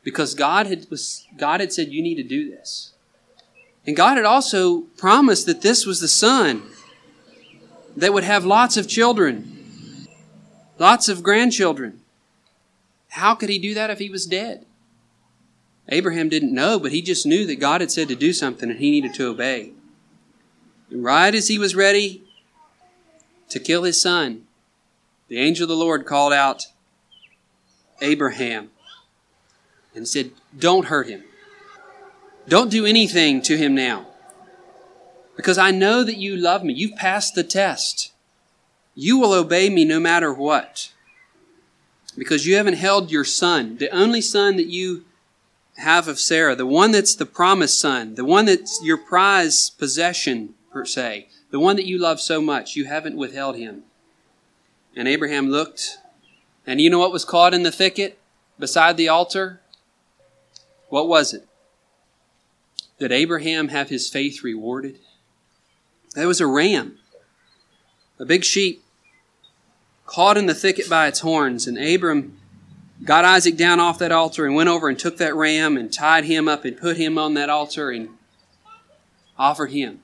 because 0.03 0.33
God 0.33 0.67
had, 0.67 0.87
was, 0.89 1.27
God 1.37 1.59
had 1.59 1.73
said, 1.73 1.89
You 1.89 2.01
need 2.01 2.15
to 2.15 2.23
do 2.23 2.49
this. 2.49 2.93
And 3.85 3.95
God 3.95 4.17
had 4.17 4.25
also 4.25 4.81
promised 4.97 5.45
that 5.47 5.61
this 5.61 5.85
was 5.85 5.99
the 5.99 6.07
son 6.07 6.63
that 7.97 8.13
would 8.13 8.23
have 8.23 8.45
lots 8.45 8.77
of 8.77 8.87
children, 8.87 9.58
lots 10.79 11.07
of 11.07 11.21
grandchildren. 11.21 12.01
How 13.09 13.35
could 13.35 13.49
he 13.49 13.59
do 13.59 13.73
that 13.73 13.89
if 13.89 13.99
he 13.99 14.09
was 14.09 14.25
dead? 14.25 14.65
Abraham 15.89 16.29
didn't 16.29 16.53
know, 16.53 16.79
but 16.79 16.91
he 16.91 17.01
just 17.01 17.25
knew 17.25 17.45
that 17.47 17.59
God 17.59 17.81
had 17.81 17.91
said 17.91 18.07
to 18.07 18.15
do 18.15 18.31
something 18.31 18.69
and 18.69 18.79
he 18.79 18.91
needed 18.91 19.13
to 19.15 19.27
obey. 19.27 19.73
And 20.89 21.03
right 21.03 21.33
as 21.33 21.47
he 21.47 21.57
was 21.57 21.75
ready 21.75 22.23
to 23.49 23.59
kill 23.59 23.83
his 23.83 24.01
son, 24.01 24.45
the 25.27 25.39
angel 25.39 25.63
of 25.63 25.69
the 25.69 25.75
Lord 25.75 26.05
called 26.05 26.33
out, 26.33 26.67
Abraham 28.01 28.71
and 29.93 30.07
said, 30.07 30.31
Don't 30.57 30.85
hurt 30.85 31.07
him. 31.07 31.23
Don't 32.47 32.71
do 32.71 32.85
anything 32.85 33.41
to 33.43 33.57
him 33.57 33.75
now. 33.75 34.07
Because 35.35 35.57
I 35.57 35.71
know 35.71 36.03
that 36.03 36.17
you 36.17 36.35
love 36.35 36.63
me. 36.63 36.73
You've 36.73 36.95
passed 36.95 37.35
the 37.35 37.43
test. 37.43 38.11
You 38.95 39.17
will 39.17 39.33
obey 39.33 39.69
me 39.69 39.85
no 39.85 39.99
matter 39.99 40.33
what. 40.33 40.91
Because 42.17 42.45
you 42.45 42.55
haven't 42.55 42.73
held 42.73 43.11
your 43.11 43.23
son, 43.23 43.77
the 43.77 43.89
only 43.91 44.21
son 44.21 44.57
that 44.57 44.67
you 44.67 45.05
have 45.77 46.07
of 46.07 46.19
Sarah, 46.19 46.55
the 46.55 46.65
one 46.65 46.91
that's 46.91 47.15
the 47.15 47.25
promised 47.25 47.79
son, 47.79 48.15
the 48.15 48.25
one 48.25 48.45
that's 48.45 48.81
your 48.83 48.97
prize 48.97 49.69
possession, 49.69 50.55
per 50.71 50.85
se, 50.85 51.29
the 51.51 51.59
one 51.59 51.75
that 51.77 51.85
you 51.85 51.97
love 51.97 52.19
so 52.19 52.41
much, 52.41 52.75
you 52.75 52.85
haven't 52.85 53.15
withheld 53.15 53.55
him. 53.55 53.83
And 54.95 55.07
Abraham 55.07 55.49
looked, 55.49 55.97
and 56.67 56.81
you 56.81 56.89
know 56.89 56.99
what 56.99 57.13
was 57.13 57.25
caught 57.25 57.53
in 57.53 57.63
the 57.63 57.71
thicket 57.71 58.19
beside 58.59 58.97
the 58.97 59.07
altar? 59.07 59.61
What 60.89 61.07
was 61.07 61.33
it? 61.33 61.47
Did 62.99 63.11
Abraham 63.11 63.69
have 63.69 63.89
his 63.89 64.09
faith 64.09 64.43
rewarded? 64.43 64.99
There 66.15 66.27
was 66.27 66.41
a 66.41 66.47
ram, 66.47 66.98
a 68.19 68.25
big 68.25 68.43
sheep, 68.43 68.83
caught 70.05 70.37
in 70.37 70.45
the 70.45 70.53
thicket 70.53 70.89
by 70.89 71.07
its 71.07 71.19
horns, 71.19 71.67
and 71.67 71.77
Abram 71.77 72.37
got 73.03 73.25
Isaac 73.25 73.55
down 73.55 73.79
off 73.79 73.99
that 73.99 74.11
altar 74.11 74.45
and 74.45 74.55
went 74.55 74.69
over 74.69 74.89
and 74.89 74.99
took 74.99 75.17
that 75.17 75.35
ram 75.35 75.77
and 75.77 75.91
tied 75.91 76.25
him 76.25 76.47
up 76.47 76.65
and 76.65 76.77
put 76.77 76.97
him 76.97 77.17
on 77.17 77.33
that 77.35 77.49
altar 77.49 77.91
and 77.91 78.09
offered 79.37 79.71
him 79.71 80.01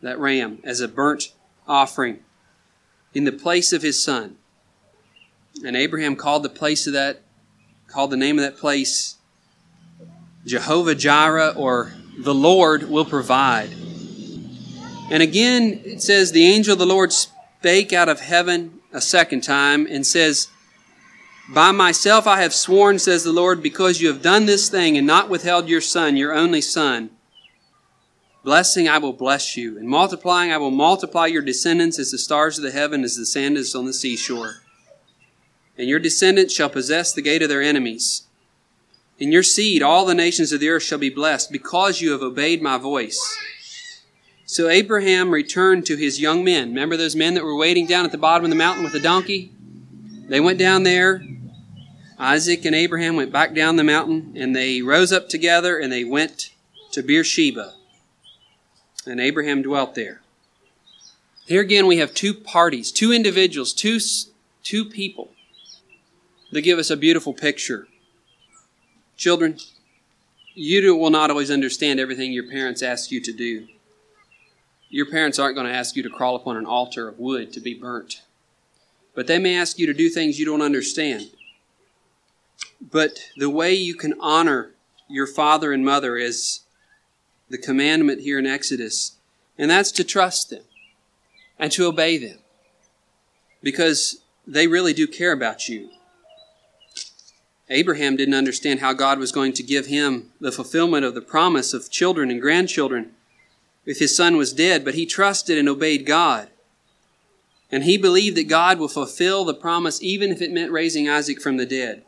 that 0.00 0.18
ram 0.18 0.58
as 0.64 0.80
a 0.80 0.88
burnt 0.88 1.32
offering 1.66 2.20
in 3.12 3.24
the 3.24 3.32
place 3.32 3.72
of 3.72 3.82
his 3.82 4.02
son. 4.02 4.36
And 5.64 5.76
Abraham 5.76 6.16
called 6.16 6.42
the 6.42 6.48
place 6.48 6.86
of 6.86 6.92
that, 6.94 7.20
called 7.86 8.10
the 8.10 8.16
name 8.16 8.38
of 8.38 8.44
that 8.44 8.56
place 8.56 9.16
Jehovah 10.44 10.94
Jireh, 10.94 11.54
or 11.56 11.94
the 12.18 12.34
Lord 12.34 12.88
will 12.90 13.04
provide. 13.04 13.70
And 15.10 15.22
again, 15.22 15.80
it 15.84 16.02
says, 16.02 16.32
The 16.32 16.46
angel 16.46 16.72
of 16.72 16.78
the 16.78 16.86
Lord 16.86 17.12
spake 17.12 17.92
out 17.92 18.08
of 18.08 18.20
heaven 18.20 18.80
a 18.92 19.00
second 19.00 19.42
time 19.42 19.86
and 19.86 20.06
says, 20.06 20.48
By 21.52 21.72
myself 21.72 22.26
I 22.26 22.40
have 22.40 22.54
sworn, 22.54 22.98
says 22.98 23.24
the 23.24 23.32
Lord, 23.32 23.62
because 23.62 24.00
you 24.00 24.08
have 24.08 24.22
done 24.22 24.46
this 24.46 24.68
thing 24.68 24.96
and 24.96 25.06
not 25.06 25.28
withheld 25.28 25.68
your 25.68 25.80
son, 25.80 26.16
your 26.16 26.34
only 26.34 26.60
son. 26.60 27.10
Blessing 28.42 28.88
I 28.88 28.98
will 28.98 29.14
bless 29.14 29.56
you, 29.56 29.78
and 29.78 29.88
multiplying 29.88 30.52
I 30.52 30.58
will 30.58 30.70
multiply 30.70 31.26
your 31.26 31.42
descendants 31.42 31.98
as 31.98 32.10
the 32.10 32.18
stars 32.18 32.58
of 32.58 32.64
the 32.64 32.72
heaven, 32.72 33.02
as 33.02 33.16
the 33.16 33.24
sand 33.24 33.56
is 33.56 33.74
on 33.74 33.86
the 33.86 33.92
seashore. 33.92 34.56
And 35.78 35.88
your 35.88 35.98
descendants 35.98 36.54
shall 36.54 36.68
possess 36.68 37.12
the 37.12 37.22
gate 37.22 37.42
of 37.42 37.48
their 37.48 37.62
enemies. 37.62 38.24
In 39.18 39.32
your 39.32 39.42
seed 39.42 39.82
all 39.82 40.04
the 40.04 40.14
nations 40.14 40.52
of 40.52 40.60
the 40.60 40.68
earth 40.68 40.82
shall 40.82 40.98
be 40.98 41.08
blessed, 41.08 41.50
because 41.50 42.02
you 42.02 42.12
have 42.12 42.22
obeyed 42.22 42.60
my 42.60 42.76
voice. 42.76 43.18
So 44.46 44.68
Abraham 44.68 45.30
returned 45.30 45.86
to 45.86 45.96
his 45.96 46.20
young 46.20 46.44
men. 46.44 46.68
Remember 46.68 46.96
those 46.96 47.16
men 47.16 47.34
that 47.34 47.44
were 47.44 47.56
waiting 47.56 47.86
down 47.86 48.04
at 48.04 48.12
the 48.12 48.18
bottom 48.18 48.44
of 48.44 48.50
the 48.50 48.56
mountain 48.56 48.84
with 48.84 48.92
the 48.92 49.00
donkey? 49.00 49.52
They 50.28 50.40
went 50.40 50.58
down 50.58 50.82
there. 50.82 51.24
Isaac 52.18 52.64
and 52.64 52.74
Abraham 52.74 53.16
went 53.16 53.32
back 53.32 53.54
down 53.54 53.76
the 53.76 53.84
mountain, 53.84 54.34
and 54.36 54.54
they 54.54 54.82
rose 54.82 55.12
up 55.12 55.28
together 55.28 55.78
and 55.78 55.92
they 55.92 56.04
went 56.04 56.50
to 56.92 57.02
Beersheba. 57.02 57.74
And 59.06 59.20
Abraham 59.20 59.62
dwelt 59.62 59.94
there. 59.94 60.20
Here 61.46 61.60
again, 61.60 61.86
we 61.86 61.98
have 61.98 62.14
two 62.14 62.32
parties, 62.32 62.92
two 62.92 63.12
individuals, 63.12 63.72
two, 63.72 63.98
two 64.62 64.84
people 64.84 65.30
that 66.52 66.62
give 66.62 66.78
us 66.78 66.90
a 66.90 66.96
beautiful 66.96 67.34
picture. 67.34 67.88
Children, 69.16 69.58
you 70.54 70.96
will 70.96 71.10
not 71.10 71.30
always 71.30 71.50
understand 71.50 71.98
everything 71.98 72.32
your 72.32 72.48
parents 72.48 72.82
ask 72.82 73.10
you 73.10 73.20
to 73.20 73.32
do. 73.32 73.68
Your 74.94 75.06
parents 75.06 75.40
aren't 75.40 75.56
going 75.56 75.66
to 75.66 75.74
ask 75.74 75.96
you 75.96 76.04
to 76.04 76.08
crawl 76.08 76.36
upon 76.36 76.56
an 76.56 76.66
altar 76.66 77.08
of 77.08 77.18
wood 77.18 77.52
to 77.54 77.60
be 77.60 77.74
burnt. 77.74 78.22
But 79.12 79.26
they 79.26 79.40
may 79.40 79.56
ask 79.56 79.76
you 79.76 79.88
to 79.88 79.92
do 79.92 80.08
things 80.08 80.38
you 80.38 80.46
don't 80.46 80.62
understand. 80.62 81.30
But 82.80 83.18
the 83.36 83.50
way 83.50 83.74
you 83.74 83.96
can 83.96 84.14
honor 84.20 84.70
your 85.08 85.26
father 85.26 85.72
and 85.72 85.84
mother 85.84 86.16
is 86.16 86.60
the 87.48 87.58
commandment 87.58 88.20
here 88.20 88.38
in 88.38 88.46
Exodus, 88.46 89.16
and 89.58 89.68
that's 89.68 89.90
to 89.90 90.04
trust 90.04 90.50
them 90.50 90.62
and 91.58 91.72
to 91.72 91.86
obey 91.86 92.16
them 92.16 92.38
because 93.64 94.22
they 94.46 94.68
really 94.68 94.92
do 94.92 95.08
care 95.08 95.32
about 95.32 95.68
you. 95.68 95.90
Abraham 97.68 98.14
didn't 98.14 98.34
understand 98.34 98.78
how 98.78 98.92
God 98.92 99.18
was 99.18 99.32
going 99.32 99.54
to 99.54 99.64
give 99.64 99.86
him 99.86 100.30
the 100.40 100.52
fulfillment 100.52 101.04
of 101.04 101.16
the 101.16 101.20
promise 101.20 101.74
of 101.74 101.90
children 101.90 102.30
and 102.30 102.40
grandchildren 102.40 103.10
if 103.86 103.98
his 103.98 104.16
son 104.16 104.36
was 104.36 104.52
dead, 104.52 104.84
but 104.84 104.94
he 104.94 105.06
trusted 105.06 105.58
and 105.58 105.68
obeyed 105.68 106.06
God. 106.06 106.48
And 107.70 107.84
he 107.84 107.96
believed 107.96 108.36
that 108.36 108.48
God 108.48 108.78
will 108.78 108.88
fulfill 108.88 109.44
the 109.44 109.54
promise 109.54 110.02
even 110.02 110.30
if 110.30 110.40
it 110.40 110.52
meant 110.52 110.72
raising 110.72 111.08
Isaac 111.08 111.40
from 111.40 111.56
the 111.56 111.66
dead. 111.66 112.04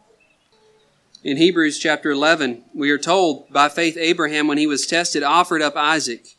In 1.25 1.39
Hebrews 1.39 1.79
chapter 1.79 2.11
11, 2.11 2.65
we 2.73 2.91
are 2.91 2.99
told 2.99 3.51
by 3.51 3.69
faith 3.69 3.97
Abraham, 3.97 4.47
when 4.47 4.59
he 4.59 4.67
was 4.67 4.87
tested, 4.87 5.25
offered 5.25 5.61
up 5.61 5.77
Isaac. 5.77 6.37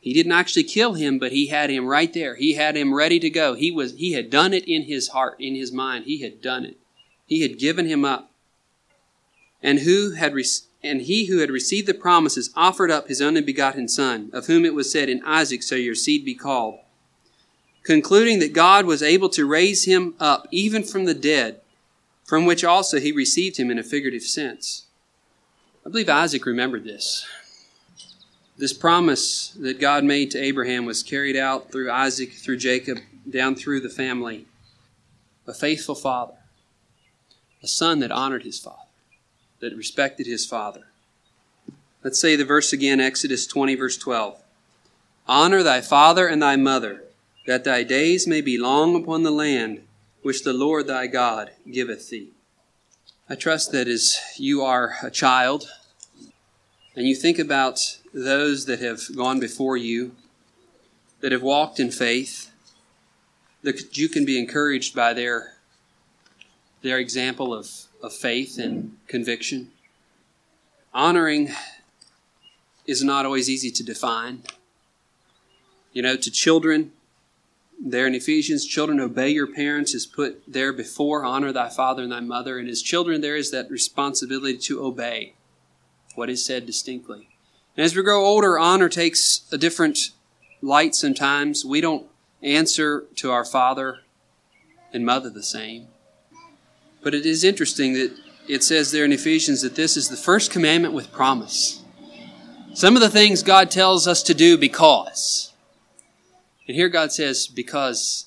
He 0.00 0.12
didn't 0.12 0.32
actually 0.32 0.64
kill 0.64 0.94
him, 0.94 1.18
but 1.18 1.32
he 1.32 1.46
had 1.48 1.70
him 1.70 1.86
right 1.86 2.12
there. 2.12 2.34
He 2.34 2.54
had 2.54 2.76
him 2.76 2.94
ready 2.94 3.18
to 3.20 3.30
go. 3.30 3.54
He 3.54 3.70
was 3.70 3.94
he 3.94 4.12
had 4.12 4.30
done 4.30 4.52
it 4.52 4.64
in 4.68 4.82
his 4.82 5.08
heart, 5.08 5.36
in 5.40 5.54
his 5.54 5.72
mind. 5.72 6.04
He 6.04 6.22
had 6.22 6.42
done 6.42 6.64
it. 6.64 6.76
He 7.26 7.42
had 7.42 7.58
given 7.58 7.86
him 7.86 8.04
up. 8.04 8.30
And 9.62 9.80
who 9.80 10.12
had 10.12 10.34
re- 10.34 10.44
and 10.84 11.02
he 11.02 11.26
who 11.26 11.38
had 11.38 11.50
received 11.50 11.86
the 11.86 11.94
promises 11.94 12.50
offered 12.56 12.90
up 12.90 13.08
his 13.08 13.22
only 13.22 13.40
begotten 13.40 13.86
son, 13.88 14.30
of 14.32 14.46
whom 14.46 14.64
it 14.64 14.74
was 14.74 14.90
said, 14.90 15.08
In 15.08 15.22
Isaac 15.24 15.62
shall 15.62 15.78
your 15.78 15.94
seed 15.94 16.24
be 16.24 16.34
called. 16.34 16.80
Concluding 17.84 18.40
that 18.40 18.52
God 18.52 18.86
was 18.86 19.02
able 19.02 19.28
to 19.30 19.46
raise 19.46 19.84
him 19.84 20.14
up 20.18 20.46
even 20.50 20.82
from 20.82 21.04
the 21.04 21.14
dead, 21.14 21.60
from 22.24 22.46
which 22.46 22.64
also 22.64 22.98
he 22.98 23.12
received 23.12 23.58
him 23.58 23.70
in 23.70 23.78
a 23.78 23.82
figurative 23.82 24.22
sense. 24.22 24.86
I 25.86 25.90
believe 25.90 26.08
Isaac 26.08 26.46
remembered 26.46 26.84
this. 26.84 27.26
This 28.56 28.72
promise 28.72 29.50
that 29.60 29.80
God 29.80 30.04
made 30.04 30.30
to 30.32 30.38
Abraham 30.38 30.84
was 30.84 31.02
carried 31.02 31.36
out 31.36 31.72
through 31.72 31.90
Isaac, 31.90 32.32
through 32.32 32.58
Jacob, 32.58 32.98
down 33.28 33.54
through 33.54 33.80
the 33.80 33.88
family. 33.88 34.46
A 35.46 35.54
faithful 35.54 35.96
father, 35.96 36.34
a 37.62 37.66
son 37.66 37.98
that 37.98 38.12
honored 38.12 38.44
his 38.44 38.60
father 38.60 38.81
that 39.62 39.76
respected 39.76 40.26
his 40.26 40.44
father. 40.44 40.88
Let's 42.02 42.18
say 42.18 42.34
the 42.34 42.44
verse 42.44 42.72
again, 42.72 43.00
Exodus 43.00 43.46
20, 43.46 43.76
verse 43.76 43.96
12. 43.96 44.42
Honor 45.28 45.62
thy 45.62 45.80
father 45.80 46.26
and 46.26 46.42
thy 46.42 46.56
mother, 46.56 47.04
that 47.46 47.62
thy 47.62 47.84
days 47.84 48.26
may 48.26 48.40
be 48.40 48.58
long 48.58 49.00
upon 49.00 49.22
the 49.22 49.30
land 49.30 49.82
which 50.22 50.42
the 50.42 50.52
Lord 50.52 50.88
thy 50.88 51.06
God 51.06 51.52
giveth 51.70 52.10
thee. 52.10 52.30
I 53.30 53.36
trust 53.36 53.70
that 53.70 53.86
as 53.86 54.18
you 54.36 54.62
are 54.62 54.96
a 55.00 55.12
child 55.12 55.70
and 56.96 57.06
you 57.06 57.14
think 57.14 57.38
about 57.38 57.98
those 58.12 58.66
that 58.66 58.80
have 58.80 59.00
gone 59.16 59.38
before 59.38 59.76
you, 59.76 60.16
that 61.20 61.30
have 61.30 61.42
walked 61.42 61.78
in 61.78 61.92
faith, 61.92 62.50
that 63.62 63.96
you 63.96 64.08
can 64.08 64.24
be 64.24 64.40
encouraged 64.40 64.92
by 64.92 65.12
their, 65.14 65.54
their 66.82 66.98
example 66.98 67.54
of 67.54 67.70
of 68.02 68.12
faith 68.12 68.58
and 68.58 68.96
conviction. 69.06 69.70
Honoring 70.92 71.50
is 72.86 73.02
not 73.02 73.24
always 73.24 73.48
easy 73.48 73.70
to 73.70 73.82
define. 73.82 74.42
You 75.92 76.02
know, 76.02 76.16
to 76.16 76.30
children, 76.30 76.92
there 77.80 78.06
in 78.06 78.14
Ephesians, 78.14 78.66
children, 78.66 79.00
obey 79.00 79.30
your 79.30 79.46
parents 79.46 79.94
is 79.94 80.06
put 80.06 80.42
there 80.46 80.72
before 80.72 81.24
honor 81.24 81.52
thy 81.52 81.68
father 81.68 82.02
and 82.02 82.12
thy 82.12 82.20
mother. 82.20 82.58
And 82.58 82.68
as 82.68 82.82
children, 82.82 83.20
there 83.20 83.36
is 83.36 83.50
that 83.50 83.70
responsibility 83.70 84.58
to 84.58 84.84
obey 84.84 85.34
what 86.14 86.30
is 86.30 86.44
said 86.44 86.66
distinctly. 86.66 87.28
And 87.76 87.84
as 87.84 87.96
we 87.96 88.02
grow 88.02 88.24
older, 88.24 88.58
honor 88.58 88.88
takes 88.88 89.42
a 89.50 89.58
different 89.58 90.10
light 90.60 90.94
sometimes. 90.94 91.64
We 91.64 91.80
don't 91.80 92.06
answer 92.42 93.04
to 93.16 93.30
our 93.30 93.44
father 93.44 94.00
and 94.92 95.06
mother 95.06 95.30
the 95.30 95.42
same. 95.42 95.88
But 97.02 97.14
it 97.14 97.26
is 97.26 97.44
interesting 97.44 97.94
that 97.94 98.16
it 98.48 98.62
says 98.62 98.90
there 98.90 99.04
in 99.04 99.12
Ephesians 99.12 99.62
that 99.62 99.74
this 99.74 99.96
is 99.96 100.08
the 100.08 100.16
first 100.16 100.50
commandment 100.50 100.94
with 100.94 101.12
promise. 101.12 101.82
Some 102.74 102.96
of 102.96 103.02
the 103.02 103.10
things 103.10 103.42
God 103.42 103.70
tells 103.70 104.08
us 104.08 104.22
to 104.24 104.34
do 104.34 104.56
because. 104.56 105.52
And 106.66 106.76
here 106.76 106.88
God 106.88 107.12
says, 107.12 107.46
because 107.46 108.26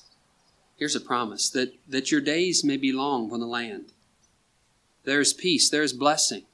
here's 0.76 0.94
a 0.94 1.00
promise 1.00 1.48
that, 1.50 1.74
that 1.88 2.12
your 2.12 2.20
days 2.20 2.62
may 2.62 2.76
be 2.76 2.92
long 2.92 3.32
on 3.32 3.40
the 3.40 3.46
land. 3.46 3.92
There 5.04 5.20
is 5.20 5.32
peace, 5.32 5.70
there 5.70 5.82
is 5.82 5.92
blessing 5.92 6.44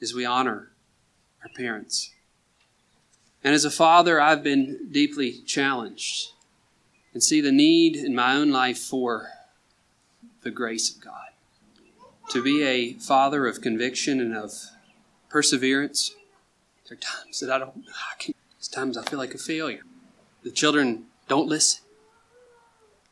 as 0.00 0.14
we 0.14 0.24
honor 0.24 0.70
our 1.42 1.50
parents. 1.56 2.10
And 3.44 3.54
as 3.54 3.64
a 3.64 3.70
father, 3.70 4.20
I've 4.20 4.42
been 4.42 4.88
deeply 4.90 5.40
challenged 5.46 6.30
and 7.12 7.22
see 7.22 7.40
the 7.40 7.52
need 7.52 7.96
in 7.96 8.14
my 8.14 8.34
own 8.34 8.50
life 8.50 8.78
for 8.78 9.30
the 10.42 10.50
grace 10.50 10.94
of 10.94 11.02
God. 11.02 11.30
To 12.30 12.42
be 12.42 12.62
a 12.62 12.94
father 12.94 13.46
of 13.46 13.60
conviction 13.60 14.20
and 14.20 14.36
of 14.36 14.52
perseverance. 15.28 16.14
There 16.88 16.96
are 16.96 17.00
times 17.00 17.40
that 17.40 17.50
I 17.50 17.58
don't, 17.58 17.84
I 17.88 18.16
can, 18.18 18.34
there's 18.56 18.68
times 18.68 18.96
I 18.96 19.02
feel 19.02 19.18
like 19.18 19.34
a 19.34 19.38
failure. 19.38 19.82
The 20.42 20.50
children 20.50 21.06
don't 21.28 21.48
listen. 21.48 21.82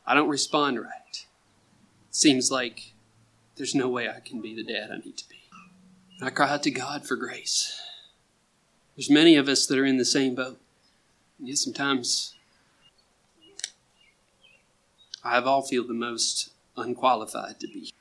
I 0.06 0.14
don't 0.14 0.28
respond 0.28 0.80
right. 0.80 0.90
It 1.12 2.14
seems 2.14 2.50
like 2.50 2.92
there's 3.56 3.74
no 3.74 3.88
way 3.88 4.08
I 4.08 4.20
can 4.20 4.40
be 4.40 4.54
the 4.54 4.64
dad 4.64 4.90
I 4.92 4.98
need 4.98 5.16
to 5.16 5.28
be. 5.28 5.36
And 6.18 6.28
I 6.28 6.30
cry 6.30 6.50
out 6.50 6.62
to 6.64 6.70
God 6.70 7.06
for 7.06 7.16
grace. 7.16 7.80
There's 8.96 9.10
many 9.10 9.36
of 9.36 9.48
us 9.48 9.66
that 9.66 9.78
are 9.78 9.84
in 9.86 9.96
the 9.96 10.04
same 10.04 10.34
boat. 10.34 10.60
Yet 11.38 11.58
sometimes 11.58 12.34
I 15.24 15.34
have 15.34 15.46
all 15.46 15.62
feel 15.62 15.86
the 15.86 15.94
most 15.94 16.50
unqualified 16.80 17.60
to 17.60 17.68
be. 17.68 17.92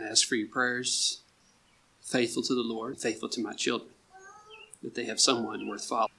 I 0.00 0.04
ask 0.04 0.26
for 0.26 0.34
your 0.36 0.48
prayers, 0.48 1.20
faithful 2.00 2.42
to 2.42 2.54
the 2.54 2.62
Lord, 2.62 2.98
faithful 3.00 3.28
to 3.30 3.40
my 3.40 3.52
children, 3.52 3.90
that 4.82 4.94
they 4.94 5.04
have 5.04 5.20
someone 5.20 5.68
worth 5.68 5.84
following. 5.84 6.10